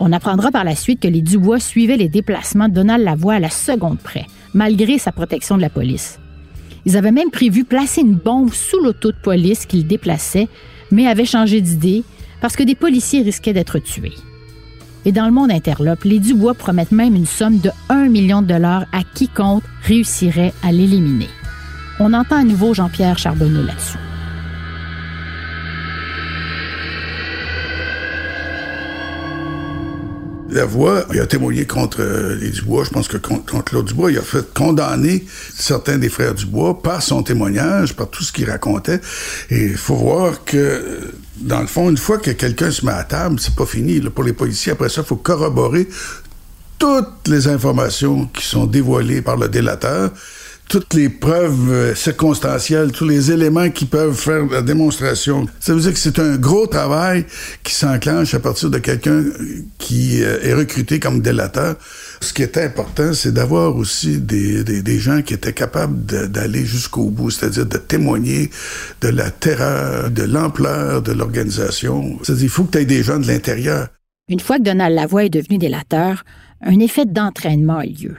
On 0.00 0.12
apprendra 0.12 0.50
par 0.50 0.64
la 0.64 0.74
suite 0.74 1.00
que 1.00 1.08
les 1.08 1.20
Dubois 1.20 1.60
suivaient 1.60 1.96
les 1.96 2.08
déplacements 2.08 2.68
de 2.68 2.74
Donald 2.74 3.04
Lavoie 3.04 3.34
à 3.34 3.38
la 3.38 3.50
seconde 3.50 3.98
près, 3.98 4.26
malgré 4.54 4.98
sa 4.98 5.12
protection 5.12 5.56
de 5.56 5.62
la 5.62 5.70
police. 5.70 6.18
Ils 6.86 6.96
avaient 6.96 7.12
même 7.12 7.30
prévu 7.30 7.64
placer 7.64 8.00
une 8.00 8.14
bombe 8.14 8.52
sous 8.52 8.80
l'auto 8.80 9.12
de 9.12 9.16
police 9.22 9.66
qu'ils 9.66 9.86
déplaçaient, 9.86 10.48
mais 10.90 11.06
avaient 11.06 11.26
changé 11.26 11.60
d'idée 11.60 12.02
parce 12.40 12.56
que 12.56 12.62
des 12.62 12.74
policiers 12.74 13.22
risquaient 13.22 13.52
d'être 13.52 13.78
tués. 13.78 14.14
Et 15.04 15.12
dans 15.12 15.26
le 15.26 15.32
monde 15.32 15.50
interlope, 15.50 16.04
les 16.04 16.18
Dubois 16.18 16.54
promettent 16.54 16.92
même 16.92 17.14
une 17.14 17.26
somme 17.26 17.58
de 17.58 17.70
1 17.88 18.08
million 18.08 18.42
de 18.42 18.48
dollars 18.48 18.86
à 18.92 19.02
quiconque 19.02 19.64
réussirait 19.82 20.52
à 20.62 20.72
l'éliminer. 20.72 21.28
On 22.02 22.14
entend 22.14 22.36
à 22.36 22.44
nouveau 22.44 22.72
Jean-Pierre 22.72 23.18
Charbonneau 23.18 23.62
là-dessus. 23.62 23.98
La 30.48 30.64
voix, 30.64 31.04
il 31.12 31.20
a 31.20 31.26
témoigné 31.26 31.66
contre 31.66 32.00
euh, 32.00 32.34
les 32.36 32.48
Dubois. 32.48 32.84
Je 32.84 32.90
pense 32.90 33.06
que 33.06 33.18
contre, 33.18 33.62
Claude 33.62 33.84
Dubois, 33.84 34.10
il 34.10 34.18
a 34.18 34.22
fait 34.22 34.52
condamner 34.54 35.26
certains 35.54 35.98
des 35.98 36.08
frères 36.08 36.34
Dubois 36.34 36.82
par 36.82 37.02
son 37.02 37.22
témoignage, 37.22 37.94
par 37.94 38.08
tout 38.08 38.24
ce 38.24 38.32
qu'il 38.32 38.50
racontait. 38.50 39.00
Et 39.50 39.66
il 39.66 39.76
faut 39.76 39.94
voir 39.94 40.42
que, 40.44 41.12
dans 41.36 41.60
le 41.60 41.66
fond, 41.66 41.90
une 41.90 41.98
fois 41.98 42.16
que 42.16 42.30
quelqu'un 42.30 42.70
se 42.70 42.84
met 42.84 42.92
à 42.92 43.04
table, 43.04 43.38
c'est 43.38 43.54
pas 43.54 43.66
fini. 43.66 44.00
Pour 44.00 44.24
les 44.24 44.32
policiers, 44.32 44.72
après 44.72 44.88
ça, 44.88 45.02
il 45.02 45.06
faut 45.06 45.16
corroborer 45.16 45.86
toutes 46.78 47.28
les 47.28 47.46
informations 47.46 48.24
qui 48.26 48.46
sont 48.46 48.64
dévoilées 48.64 49.20
par 49.20 49.36
le 49.36 49.48
délateur 49.48 50.10
toutes 50.70 50.94
les 50.94 51.08
preuves 51.08 51.68
euh, 51.68 51.94
circonstancielles, 51.96 52.92
tous 52.92 53.04
les 53.04 53.32
éléments 53.32 53.70
qui 53.70 53.86
peuvent 53.86 54.14
faire 54.14 54.46
la 54.46 54.62
démonstration. 54.62 55.46
Ça 55.58 55.74
veut 55.74 55.80
dire 55.80 55.92
que 55.92 55.98
c'est 55.98 56.20
un 56.20 56.36
gros 56.36 56.68
travail 56.68 57.26
qui 57.64 57.74
s'enclenche 57.74 58.34
à 58.34 58.38
partir 58.38 58.70
de 58.70 58.78
quelqu'un 58.78 59.24
qui 59.78 60.22
euh, 60.22 60.38
est 60.44 60.54
recruté 60.54 61.00
comme 61.00 61.22
délateur. 61.22 61.74
Ce 62.20 62.32
qui 62.32 62.44
était 62.44 62.62
important, 62.62 63.12
c'est 63.14 63.32
d'avoir 63.32 63.74
aussi 63.74 64.20
des, 64.20 64.62
des, 64.62 64.98
gens 65.00 65.22
qui 65.22 65.34
étaient 65.34 65.52
capables 65.52 66.04
d'aller 66.04 66.64
jusqu'au 66.64 67.10
bout, 67.10 67.30
c'est-à-dire 67.30 67.66
de 67.66 67.78
témoigner 67.78 68.50
de 69.00 69.08
la 69.08 69.32
terreur, 69.32 70.08
de 70.08 70.22
l'ampleur 70.22 71.02
de 71.02 71.10
l'organisation. 71.10 72.16
C'est-à-dire, 72.22 72.44
il 72.44 72.48
faut 72.48 72.62
que 72.62 72.72
tu 72.72 72.78
aies 72.78 72.84
des 72.84 73.02
gens 73.02 73.18
de 73.18 73.26
l'intérieur. 73.26 73.88
Une 74.28 74.38
fois 74.38 74.58
que 74.58 74.62
Donald 74.62 74.94
Lavoie 74.94 75.24
est 75.24 75.30
devenu 75.30 75.58
délateur, 75.58 76.22
un 76.60 76.78
effet 76.78 77.06
d'entraînement 77.06 77.78
a 77.78 77.86
lieu. 77.86 78.14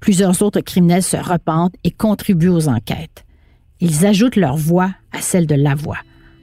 Plusieurs 0.00 0.42
autres 0.42 0.60
criminels 0.60 1.02
se 1.02 1.16
repentent 1.16 1.74
et 1.84 1.90
contribuent 1.90 2.48
aux 2.48 2.68
enquêtes. 2.68 3.24
Ils 3.80 4.06
ajoutent 4.06 4.36
leur 4.36 4.56
voix 4.56 4.90
à 5.12 5.20
celle 5.20 5.46
de 5.46 5.54
la 5.54 5.74
voix, 5.74 5.98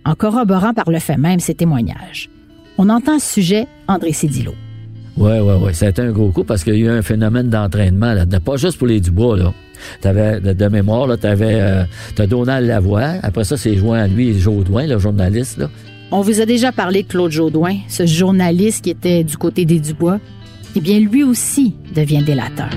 en 0.05 0.15
corroborant 0.15 0.73
par 0.73 0.89
le 0.89 0.99
fait 0.99 1.17
même 1.17 1.39
ces 1.39 1.55
témoignages. 1.55 2.29
On 2.77 2.89
entend 2.89 3.19
ce 3.19 3.33
sujet 3.33 3.67
André 3.87 4.13
Cédillo. 4.13 4.53
Oui, 5.17 5.31
oui, 5.39 5.53
oui. 5.61 5.73
Ça 5.73 5.85
a 5.85 5.89
été 5.89 6.01
un 6.01 6.11
gros 6.11 6.31
coup 6.31 6.43
parce 6.43 6.63
qu'il 6.63 6.75
y 6.75 6.83
a 6.83 6.85
eu 6.85 6.89
un 6.89 7.01
phénomène 7.01 7.49
d'entraînement 7.49 8.13
là-dedans. 8.13 8.39
Pas 8.41 8.57
juste 8.57 8.77
pour 8.77 8.87
les 8.87 8.99
Dubois, 8.99 9.37
là. 9.37 9.53
T'avais, 10.01 10.41
de, 10.41 10.51
de 10.53 10.67
mémoire, 10.67 11.07
là, 11.07 11.15
t'avais, 11.15 11.55
euh, 11.61 11.83
t'as 12.15 12.27
Donald 12.27 12.67
Lavoie. 12.67 13.15
Après 13.23 13.45
ça, 13.45 13.55
c'est 13.55 13.75
joint 13.77 13.99
à 13.99 14.07
lui 14.07 14.37
Jaudoin, 14.37 14.87
le 14.87 14.99
journaliste, 14.99 15.57
là. 15.57 15.69
On 16.11 16.21
vous 16.21 16.41
a 16.41 16.45
déjà 16.45 16.71
parlé 16.71 17.03
de 17.03 17.07
Claude 17.07 17.31
Jaudoin, 17.31 17.77
ce 17.87 18.05
journaliste 18.05 18.83
qui 18.83 18.89
était 18.89 19.23
du 19.23 19.37
côté 19.37 19.65
des 19.65 19.79
Dubois. 19.79 20.19
Eh 20.75 20.81
bien, 20.81 20.99
lui 20.99 21.23
aussi 21.23 21.75
devient 21.95 22.23
délateur. 22.23 22.69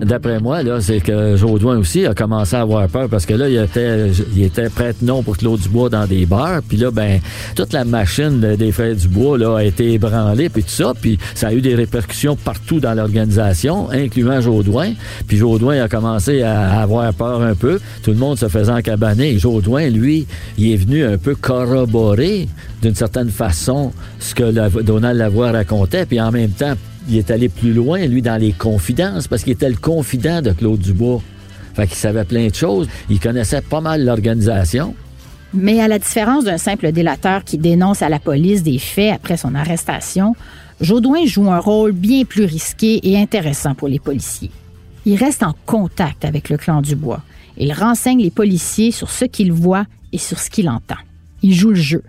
D'après 0.00 0.40
moi, 0.40 0.62
là, 0.62 0.80
c'est 0.80 1.00
que 1.00 1.36
Jaudoin 1.36 1.76
aussi 1.76 2.06
a 2.06 2.14
commencé 2.14 2.56
à 2.56 2.62
avoir 2.62 2.88
peur 2.88 3.08
parce 3.10 3.26
que 3.26 3.34
là, 3.34 3.48
il 3.50 3.56
était, 3.56 4.10
il 4.34 4.44
était 4.44 4.70
prête-non 4.70 5.22
pour 5.22 5.36
Claude 5.36 5.60
Dubois 5.60 5.90
dans 5.90 6.06
des 6.06 6.24
bars. 6.24 6.62
Puis 6.66 6.78
là, 6.78 6.90
ben, 6.90 7.20
toute 7.54 7.74
la 7.74 7.84
machine 7.84 8.40
des 8.40 8.72
frères 8.72 8.94
Dubois 8.94 9.36
là, 9.36 9.56
a 9.58 9.64
été 9.64 9.92
ébranlée, 9.92 10.48
puis 10.48 10.62
tout 10.62 10.70
ça. 10.70 10.94
Puis 10.98 11.18
ça 11.34 11.48
a 11.48 11.52
eu 11.52 11.60
des 11.60 11.74
répercussions 11.74 12.34
partout 12.34 12.80
dans 12.80 12.94
l'organisation, 12.94 13.90
incluant 13.90 14.40
Jaudoin. 14.40 14.92
Puis 15.26 15.36
Jaudoin 15.36 15.82
a 15.82 15.88
commencé 15.88 16.42
à 16.42 16.80
avoir 16.80 17.12
peur 17.12 17.42
un 17.42 17.54
peu. 17.54 17.78
Tout 18.02 18.12
le 18.12 18.16
monde 18.16 18.38
se 18.38 18.48
faisait 18.48 18.72
encabaner. 18.72 19.38
Jaudoin, 19.38 19.88
lui, 19.88 20.26
il 20.56 20.72
est 20.72 20.76
venu 20.76 21.04
un 21.04 21.18
peu 21.18 21.34
corroborer 21.34 22.48
d'une 22.80 22.94
certaine 22.94 23.28
façon 23.28 23.92
ce 24.18 24.34
que 24.34 24.80
Donald 24.82 25.18
Lavoie 25.18 25.52
racontait. 25.52 26.06
Puis 26.06 26.20
en 26.20 26.30
même 26.30 26.50
temps, 26.50 26.72
il 27.10 27.18
est 27.18 27.30
allé 27.30 27.48
plus 27.48 27.72
loin, 27.72 28.06
lui, 28.06 28.22
dans 28.22 28.40
les 28.40 28.52
confidences, 28.52 29.26
parce 29.26 29.42
qu'il 29.42 29.52
était 29.52 29.68
le 29.68 29.76
confident 29.76 30.42
de 30.42 30.52
Claude 30.52 30.78
Dubois. 30.78 31.20
Fait 31.74 31.86
qu'il 31.86 31.96
savait 31.96 32.24
plein 32.24 32.46
de 32.46 32.54
choses. 32.54 32.88
Il 33.08 33.18
connaissait 33.18 33.62
pas 33.62 33.80
mal 33.80 34.04
l'organisation. 34.04 34.94
Mais 35.52 35.80
à 35.80 35.88
la 35.88 35.98
différence 35.98 36.44
d'un 36.44 36.58
simple 36.58 36.92
délateur 36.92 37.42
qui 37.42 37.58
dénonce 37.58 38.02
à 38.02 38.08
la 38.08 38.20
police 38.20 38.62
des 38.62 38.78
faits 38.78 39.12
après 39.12 39.36
son 39.36 39.56
arrestation, 39.56 40.36
Jaudoin 40.80 41.26
joue 41.26 41.50
un 41.50 41.58
rôle 41.58 41.92
bien 41.92 42.24
plus 42.24 42.44
risqué 42.44 43.00
et 43.02 43.18
intéressant 43.18 43.74
pour 43.74 43.88
les 43.88 43.98
policiers. 43.98 44.52
Il 45.04 45.16
reste 45.16 45.42
en 45.42 45.54
contact 45.66 46.24
avec 46.24 46.48
le 46.48 46.56
clan 46.56 46.80
Dubois. 46.80 47.22
Il 47.56 47.72
renseigne 47.72 48.22
les 48.22 48.30
policiers 48.30 48.92
sur 48.92 49.10
ce 49.10 49.24
qu'il 49.24 49.52
voit 49.52 49.86
et 50.12 50.18
sur 50.18 50.38
ce 50.38 50.48
qu'il 50.48 50.68
entend. 50.68 50.96
Il 51.42 51.54
joue 51.54 51.70
le 51.70 51.74
jeu. 51.74 52.04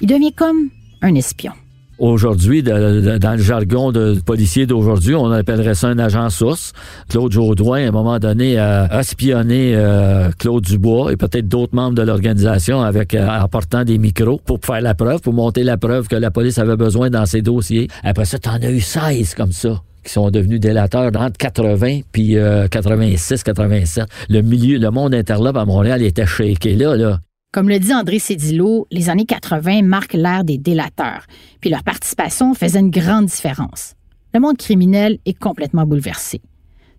Il 0.00 0.08
devient 0.08 0.32
comme 0.32 0.70
un 1.02 1.14
espion. 1.14 1.52
Aujourd'hui, 2.00 2.62
dans 2.62 3.36
le 3.36 3.42
jargon 3.42 3.92
de 3.92 4.18
policier 4.24 4.64
d'aujourd'hui, 4.64 5.14
on 5.14 5.30
appellerait 5.30 5.74
ça 5.74 5.88
un 5.88 5.98
agent 5.98 6.30
source. 6.30 6.72
Claude 7.10 7.30
Jaudoin, 7.30 7.84
à 7.84 7.88
un 7.88 7.90
moment 7.90 8.18
donné, 8.18 8.58
a 8.58 8.98
espionné 8.98 9.74
euh, 9.76 10.30
Claude 10.38 10.64
Dubois 10.64 11.12
et 11.12 11.18
peut-être 11.18 11.46
d'autres 11.46 11.74
membres 11.74 11.94
de 11.94 12.00
l'organisation 12.00 12.80
avec 12.80 13.12
euh, 13.12 13.28
en 13.28 13.46
portant 13.48 13.84
des 13.84 13.98
micros 13.98 14.40
pour 14.46 14.60
faire 14.64 14.80
la 14.80 14.94
preuve, 14.94 15.20
pour 15.20 15.34
monter 15.34 15.62
la 15.62 15.76
preuve 15.76 16.08
que 16.08 16.16
la 16.16 16.30
police 16.30 16.56
avait 16.56 16.78
besoin 16.78 17.10
dans 17.10 17.26
ses 17.26 17.42
dossiers. 17.42 17.88
Après 18.02 18.24
ça, 18.24 18.38
t'en 18.38 18.54
as 18.54 18.70
eu 18.70 18.80
16 18.80 19.34
comme 19.34 19.52
ça 19.52 19.82
qui 20.02 20.10
sont 20.10 20.30
devenus 20.30 20.58
délateurs 20.58 21.10
entre 21.14 21.36
80 21.36 22.00
puis 22.10 22.34
86, 22.70 23.32
euh, 23.32 23.36
87. 23.44 24.04
Le 24.30 24.40
milieu, 24.40 24.78
le 24.78 24.90
monde 24.90 25.14
interlope 25.14 25.58
à 25.58 25.66
Montréal 25.66 26.02
était 26.02 26.24
shaké 26.24 26.76
là, 26.76 26.96
là. 26.96 27.20
Comme 27.52 27.68
le 27.68 27.80
dit 27.80 27.92
André 27.92 28.20
Cédillo, 28.20 28.86
les 28.92 29.10
années 29.10 29.26
80 29.26 29.82
marquent 29.82 30.14
l'ère 30.14 30.44
des 30.44 30.56
délateurs, 30.56 31.26
puis 31.60 31.68
leur 31.68 31.82
participation 31.82 32.54
faisait 32.54 32.78
une 32.78 32.92
grande 32.92 33.26
différence. 33.26 33.94
Le 34.32 34.38
monde 34.38 34.56
criminel 34.56 35.18
est 35.26 35.36
complètement 35.36 35.84
bouleversé. 35.84 36.40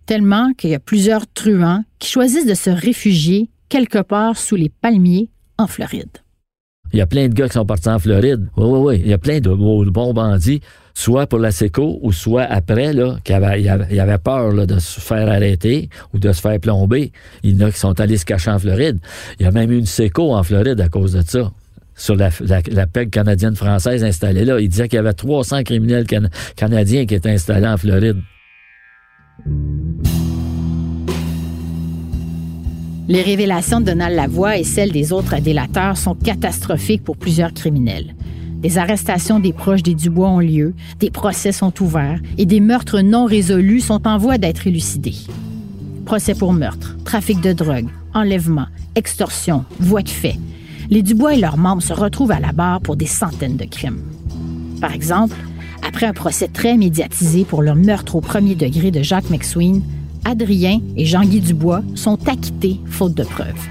Tellement 0.04 0.52
qu'il 0.52 0.68
y 0.68 0.74
a 0.74 0.78
plusieurs 0.78 1.26
truands 1.26 1.84
qui 1.98 2.10
choisissent 2.10 2.44
de 2.44 2.52
se 2.52 2.68
réfugier 2.68 3.48
quelque 3.70 4.02
part 4.02 4.36
sous 4.36 4.56
les 4.56 4.68
palmiers 4.68 5.30
en 5.56 5.66
Floride. 5.66 6.18
Il 6.92 6.98
y 6.98 7.02
a 7.02 7.06
plein 7.06 7.28
de 7.28 7.34
gars 7.34 7.48
qui 7.48 7.54
sont 7.54 7.64
partis 7.64 7.88
en 7.88 7.98
Floride. 7.98 8.48
Oui, 8.56 8.64
oui, 8.66 8.78
oui. 8.78 9.02
Il 9.04 9.10
y 9.10 9.12
a 9.12 9.18
plein 9.18 9.40
de 9.40 9.50
bons 9.50 10.12
bandits, 10.12 10.60
soit 10.94 11.26
pour 11.26 11.38
la 11.38 11.50
SECO 11.50 11.98
ou 12.02 12.12
soit 12.12 12.42
après, 12.42 12.92
là, 12.92 13.16
qui 13.24 13.32
avaient, 13.32 14.18
peur 14.18 14.66
de 14.66 14.78
se 14.78 15.00
faire 15.00 15.28
arrêter 15.28 15.88
ou 16.12 16.18
de 16.18 16.32
se 16.32 16.40
faire 16.40 16.60
plomber. 16.60 17.12
Il 17.42 17.58
y 17.58 17.64
en 17.64 17.68
a 17.68 17.70
qui 17.70 17.78
sont 17.78 17.98
allés 18.00 18.18
se 18.18 18.24
cacher 18.24 18.50
en 18.50 18.58
Floride. 18.58 18.98
Il 19.38 19.44
y 19.44 19.46
a 19.46 19.50
même 19.50 19.70
eu 19.72 19.78
une 19.78 19.86
SECO 19.86 20.34
en 20.34 20.42
Floride 20.42 20.80
à 20.80 20.88
cause 20.88 21.12
de 21.12 21.22
ça 21.22 21.50
sur 21.94 22.16
la, 22.16 22.30
la, 22.40 22.86
PEG 22.86 23.10
canadienne-française 23.10 24.02
installée 24.02 24.44
là. 24.44 24.58
Il 24.60 24.68
disait 24.68 24.88
qu'il 24.88 24.96
y 24.96 25.00
avait 25.00 25.12
300 25.12 25.62
criminels 25.62 26.06
canadiens 26.56 27.06
qui 27.06 27.14
étaient 27.14 27.30
installés 27.30 27.66
en 27.66 27.76
Floride. 27.76 28.16
Les 33.08 33.22
révélations 33.22 33.80
de 33.80 33.86
Donald 33.86 34.14
Lavoie 34.14 34.58
et 34.58 34.64
celles 34.64 34.92
des 34.92 35.12
autres 35.12 35.40
délateurs 35.40 35.96
sont 35.96 36.14
catastrophiques 36.14 37.02
pour 37.02 37.16
plusieurs 37.16 37.52
criminels. 37.52 38.14
Des 38.60 38.78
arrestations 38.78 39.40
des 39.40 39.52
proches 39.52 39.82
des 39.82 39.94
Dubois 39.94 40.28
ont 40.28 40.38
lieu, 40.38 40.72
des 41.00 41.10
procès 41.10 41.50
sont 41.50 41.72
ouverts 41.82 42.20
et 42.38 42.46
des 42.46 42.60
meurtres 42.60 43.00
non 43.00 43.24
résolus 43.24 43.80
sont 43.80 44.06
en 44.06 44.18
voie 44.18 44.38
d'être 44.38 44.68
élucidés. 44.68 45.16
Procès 46.04 46.34
pour 46.36 46.52
meurtre, 46.52 46.96
trafic 47.04 47.40
de 47.40 47.52
drogue, 47.52 47.88
enlèvement, 48.14 48.66
extorsion, 48.94 49.64
voie 49.80 50.02
de 50.02 50.08
fait. 50.08 50.38
Les 50.88 51.02
Dubois 51.02 51.34
et 51.34 51.40
leurs 51.40 51.58
membres 51.58 51.82
se 51.82 51.92
retrouvent 51.92 52.30
à 52.30 52.38
la 52.38 52.52
barre 52.52 52.80
pour 52.80 52.94
des 52.94 53.06
centaines 53.06 53.56
de 53.56 53.64
crimes. 53.64 54.02
Par 54.80 54.92
exemple, 54.92 55.34
après 55.84 56.06
un 56.06 56.12
procès 56.12 56.46
très 56.46 56.76
médiatisé 56.76 57.44
pour 57.44 57.62
le 57.62 57.74
meurtre 57.74 58.14
au 58.14 58.20
premier 58.20 58.54
degré 58.54 58.92
de 58.92 59.02
Jacques 59.02 59.30
McSween, 59.30 59.82
Adrien 60.24 60.80
et 60.96 61.04
Jean-Guy 61.04 61.40
Dubois 61.40 61.82
sont 61.94 62.18
acquittés 62.28 62.80
faute 62.86 63.14
de 63.14 63.24
preuves. 63.24 63.68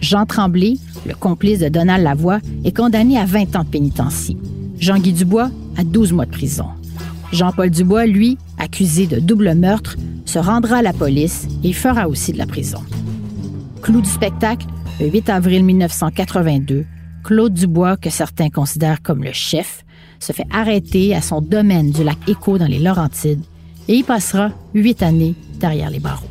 Jean 0.00 0.24
Tremblay, 0.24 0.74
le 1.06 1.14
complice 1.14 1.58
de 1.58 1.68
Donald 1.68 2.02
Lavoie, 2.02 2.40
est 2.64 2.76
condamné 2.76 3.18
à 3.18 3.24
20 3.24 3.56
ans 3.56 3.64
de 3.64 3.68
pénitencier. 3.68 4.36
Jean-Guy 4.78 5.12
Dubois 5.12 5.50
à 5.76 5.84
12 5.84 6.12
mois 6.12 6.26
de 6.26 6.30
prison. 6.30 6.66
Jean-Paul 7.32 7.70
Dubois, 7.70 8.06
lui, 8.06 8.38
accusé 8.58 9.06
de 9.06 9.20
double 9.20 9.54
meurtre, 9.54 9.96
se 10.24 10.38
rendra 10.38 10.78
à 10.78 10.82
la 10.82 10.92
police 10.92 11.46
et 11.62 11.72
fera 11.72 12.08
aussi 12.08 12.32
de 12.32 12.38
la 12.38 12.46
prison. 12.46 12.80
Clou 13.82 14.00
du 14.00 14.08
spectacle, 14.08 14.66
le 15.00 15.08
8 15.08 15.28
avril 15.28 15.64
1982, 15.64 16.84
Claude 17.24 17.54
Dubois, 17.54 17.96
que 17.96 18.10
certains 18.10 18.50
considèrent 18.50 19.02
comme 19.02 19.22
le 19.22 19.32
chef, 19.32 19.84
se 20.18 20.32
fait 20.32 20.46
arrêter 20.50 21.14
à 21.14 21.20
son 21.20 21.40
domaine 21.40 21.90
du 21.90 22.04
lac 22.04 22.18
Écho 22.28 22.58
dans 22.58 22.66
les 22.66 22.78
Laurentides 22.78 23.42
et 23.88 23.96
y 23.96 24.02
passera 24.02 24.50
huit 24.74 25.02
années 25.02 25.34
derrière 25.58 25.90
les 25.90 26.00
barreaux. 26.00 26.26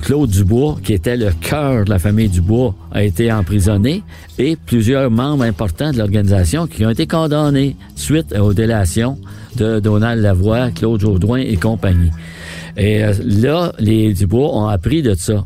Claude 0.00 0.30
Dubois, 0.30 0.78
qui 0.82 0.92
était 0.92 1.16
le 1.16 1.32
cœur 1.32 1.84
de 1.84 1.90
la 1.90 1.98
famille 1.98 2.28
Dubois, 2.28 2.74
a 2.92 3.02
été 3.02 3.32
emprisonné 3.32 4.02
et 4.38 4.56
plusieurs 4.56 5.10
membres 5.10 5.44
importants 5.44 5.90
de 5.90 5.98
l'organisation 5.98 6.66
qui 6.66 6.86
ont 6.86 6.90
été 6.90 7.06
condamnés 7.06 7.76
suite 7.96 8.34
aux 8.38 8.54
délations 8.54 9.18
de 9.56 9.80
Donald 9.80 10.22
Lavoie, 10.22 10.70
Claude 10.70 11.00
Jaudoin 11.00 11.40
et 11.40 11.56
compagnie. 11.56 12.10
Et 12.76 13.04
euh, 13.04 13.12
là, 13.24 13.72
les 13.78 14.14
Dubois 14.14 14.54
ont 14.54 14.68
appris 14.68 15.02
de 15.02 15.14
ça. 15.14 15.44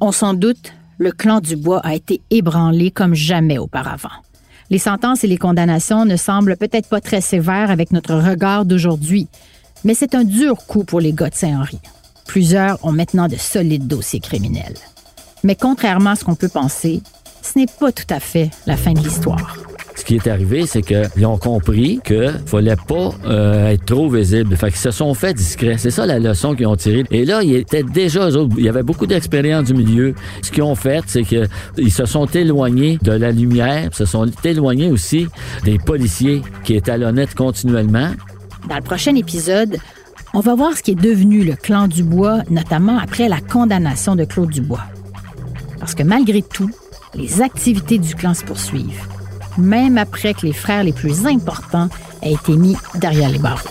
On 0.00 0.12
s'en 0.12 0.34
doute, 0.34 0.72
le 0.98 1.12
clan 1.12 1.40
Dubois 1.40 1.80
a 1.84 1.94
été 1.94 2.20
ébranlé 2.30 2.90
comme 2.90 3.14
jamais 3.14 3.58
auparavant. 3.58 4.08
Les 4.70 4.78
sentences 4.78 5.24
et 5.24 5.26
les 5.26 5.36
condamnations 5.36 6.06
ne 6.06 6.16
semblent 6.16 6.56
peut-être 6.56 6.88
pas 6.88 7.00
très 7.00 7.20
sévères 7.20 7.70
avec 7.70 7.92
notre 7.92 8.14
regard 8.14 8.64
d'aujourd'hui, 8.64 9.28
mais 9.84 9.94
c'est 9.94 10.14
un 10.14 10.24
dur 10.24 10.56
coup 10.66 10.84
pour 10.84 11.00
les 11.00 11.12
gars 11.12 11.30
de 11.30 11.34
Saint-Henri. 11.34 11.78
Plusieurs 12.26 12.84
ont 12.84 12.92
maintenant 12.92 13.28
de 13.28 13.36
solides 13.36 13.86
dossiers 13.86 14.20
criminels. 14.20 14.76
Mais 15.42 15.54
contrairement 15.54 16.10
à 16.10 16.16
ce 16.16 16.24
qu'on 16.24 16.34
peut 16.34 16.48
penser, 16.48 17.02
ce 17.42 17.58
n'est 17.58 17.66
pas 17.66 17.92
tout 17.92 18.06
à 18.08 18.18
fait 18.18 18.50
la 18.66 18.76
fin 18.76 18.92
de 18.92 19.00
l'histoire. 19.00 19.58
Ce 19.96 20.04
qui 20.04 20.16
est 20.16 20.26
arrivé, 20.26 20.66
c'est 20.66 20.82
qu'ils 20.82 21.26
ont 21.26 21.38
compris 21.38 22.00
qu'il 22.04 22.40
fallait 22.46 22.74
pas 22.76 23.10
euh, 23.26 23.68
être 23.68 23.84
trop 23.84 24.10
visible. 24.10 24.56
Fait 24.56 24.68
qu'ils 24.68 24.76
se 24.76 24.90
sont 24.90 25.14
fait 25.14 25.32
discrets. 25.34 25.78
C'est 25.78 25.90
ça 25.90 26.04
la 26.04 26.18
leçon 26.18 26.54
qu'ils 26.54 26.66
ont 26.66 26.76
tirée. 26.76 27.04
Et 27.10 27.24
là, 27.24 27.42
ils 27.42 27.54
étaient 27.54 27.84
déjà, 27.84 28.28
eux 28.28 28.48
il 28.58 28.64
y 28.64 28.68
avait 28.68 28.82
beaucoup 28.82 29.06
d'expérience 29.06 29.64
du 29.64 29.74
milieu. 29.74 30.14
Ce 30.42 30.50
qu'ils 30.50 30.64
ont 30.64 30.74
fait, 30.74 31.04
c'est 31.06 31.22
qu'ils 31.22 31.92
se 31.92 32.06
sont 32.06 32.26
éloignés 32.26 32.98
de 33.02 33.12
la 33.12 33.30
lumière, 33.30 33.94
se 33.94 34.04
sont 34.04 34.26
éloignés 34.42 34.90
aussi 34.90 35.28
des 35.64 35.78
policiers 35.78 36.42
qui 36.64 36.74
étalonnaient 36.74 37.28
continuellement. 37.36 38.10
Dans 38.68 38.76
le 38.76 38.82
prochain 38.82 39.14
épisode, 39.14 39.78
on 40.32 40.40
va 40.40 40.54
voir 40.54 40.76
ce 40.76 40.82
qui 40.82 40.92
est 40.92 40.94
devenu 40.94 41.44
le 41.44 41.54
clan 41.54 41.86
Dubois, 41.86 42.42
notamment 42.50 42.98
après 42.98 43.28
la 43.28 43.40
condamnation 43.40 44.16
de 44.16 44.24
Claude 44.24 44.50
Dubois. 44.50 44.84
Parce 45.78 45.94
que 45.94 46.02
malgré 46.02 46.42
tout, 46.42 46.70
les 47.14 47.42
activités 47.42 47.98
du 47.98 48.14
clan 48.14 48.34
se 48.34 48.44
poursuivent, 48.44 49.06
même 49.58 49.98
après 49.98 50.34
que 50.34 50.46
les 50.46 50.52
frères 50.52 50.82
les 50.82 50.92
plus 50.92 51.26
importants 51.26 51.88
aient 52.22 52.32
été 52.32 52.56
mis 52.56 52.76
derrière 52.96 53.28
les 53.28 53.38
barreaux. 53.38 53.68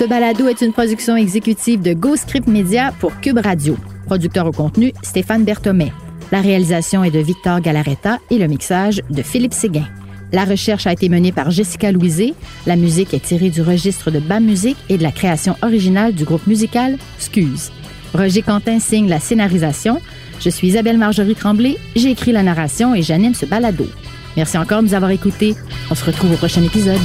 Ce 0.00 0.06
balado 0.06 0.48
est 0.48 0.62
une 0.62 0.72
production 0.72 1.14
exécutive 1.14 1.82
de 1.82 1.92
GoScript 1.92 2.48
Media 2.48 2.90
pour 3.00 3.20
Cube 3.20 3.36
Radio. 3.36 3.76
Producteur 4.06 4.46
au 4.46 4.50
contenu, 4.50 4.94
Stéphane 5.02 5.44
Berthomé. 5.44 5.92
La 6.32 6.40
réalisation 6.40 7.04
est 7.04 7.10
de 7.10 7.18
Victor 7.18 7.60
Galaretta 7.60 8.18
et 8.30 8.38
le 8.38 8.46
mixage 8.46 9.02
de 9.10 9.20
Philippe 9.20 9.52
Séguin. 9.52 9.86
La 10.32 10.46
recherche 10.46 10.86
a 10.86 10.92
été 10.94 11.10
menée 11.10 11.32
par 11.32 11.50
Jessica 11.50 11.92
Louisé. 11.92 12.32
La 12.64 12.76
musique 12.76 13.12
est 13.12 13.22
tirée 13.22 13.50
du 13.50 13.60
registre 13.60 14.10
de 14.10 14.20
BAM 14.20 14.42
Musique 14.42 14.78
et 14.88 14.96
de 14.96 15.02
la 15.02 15.12
création 15.12 15.54
originale 15.60 16.14
du 16.14 16.24
groupe 16.24 16.46
musical 16.46 16.96
Scuse. 17.18 17.70
Roger 18.14 18.40
Quentin 18.40 18.80
signe 18.80 19.06
la 19.06 19.20
scénarisation. 19.20 20.00
Je 20.40 20.48
suis 20.48 20.68
Isabelle 20.68 20.96
Marjorie 20.96 21.34
Tremblay. 21.34 21.76
J'ai 21.94 22.12
écrit 22.12 22.32
la 22.32 22.42
narration 22.42 22.94
et 22.94 23.02
j'anime 23.02 23.34
ce 23.34 23.44
balado. 23.44 23.86
Merci 24.34 24.56
encore 24.56 24.80
de 24.80 24.86
nous 24.86 24.94
avoir 24.94 25.10
écoutés. 25.10 25.56
On 25.90 25.94
se 25.94 26.06
retrouve 26.06 26.32
au 26.32 26.36
prochain 26.36 26.62
épisode. 26.62 27.00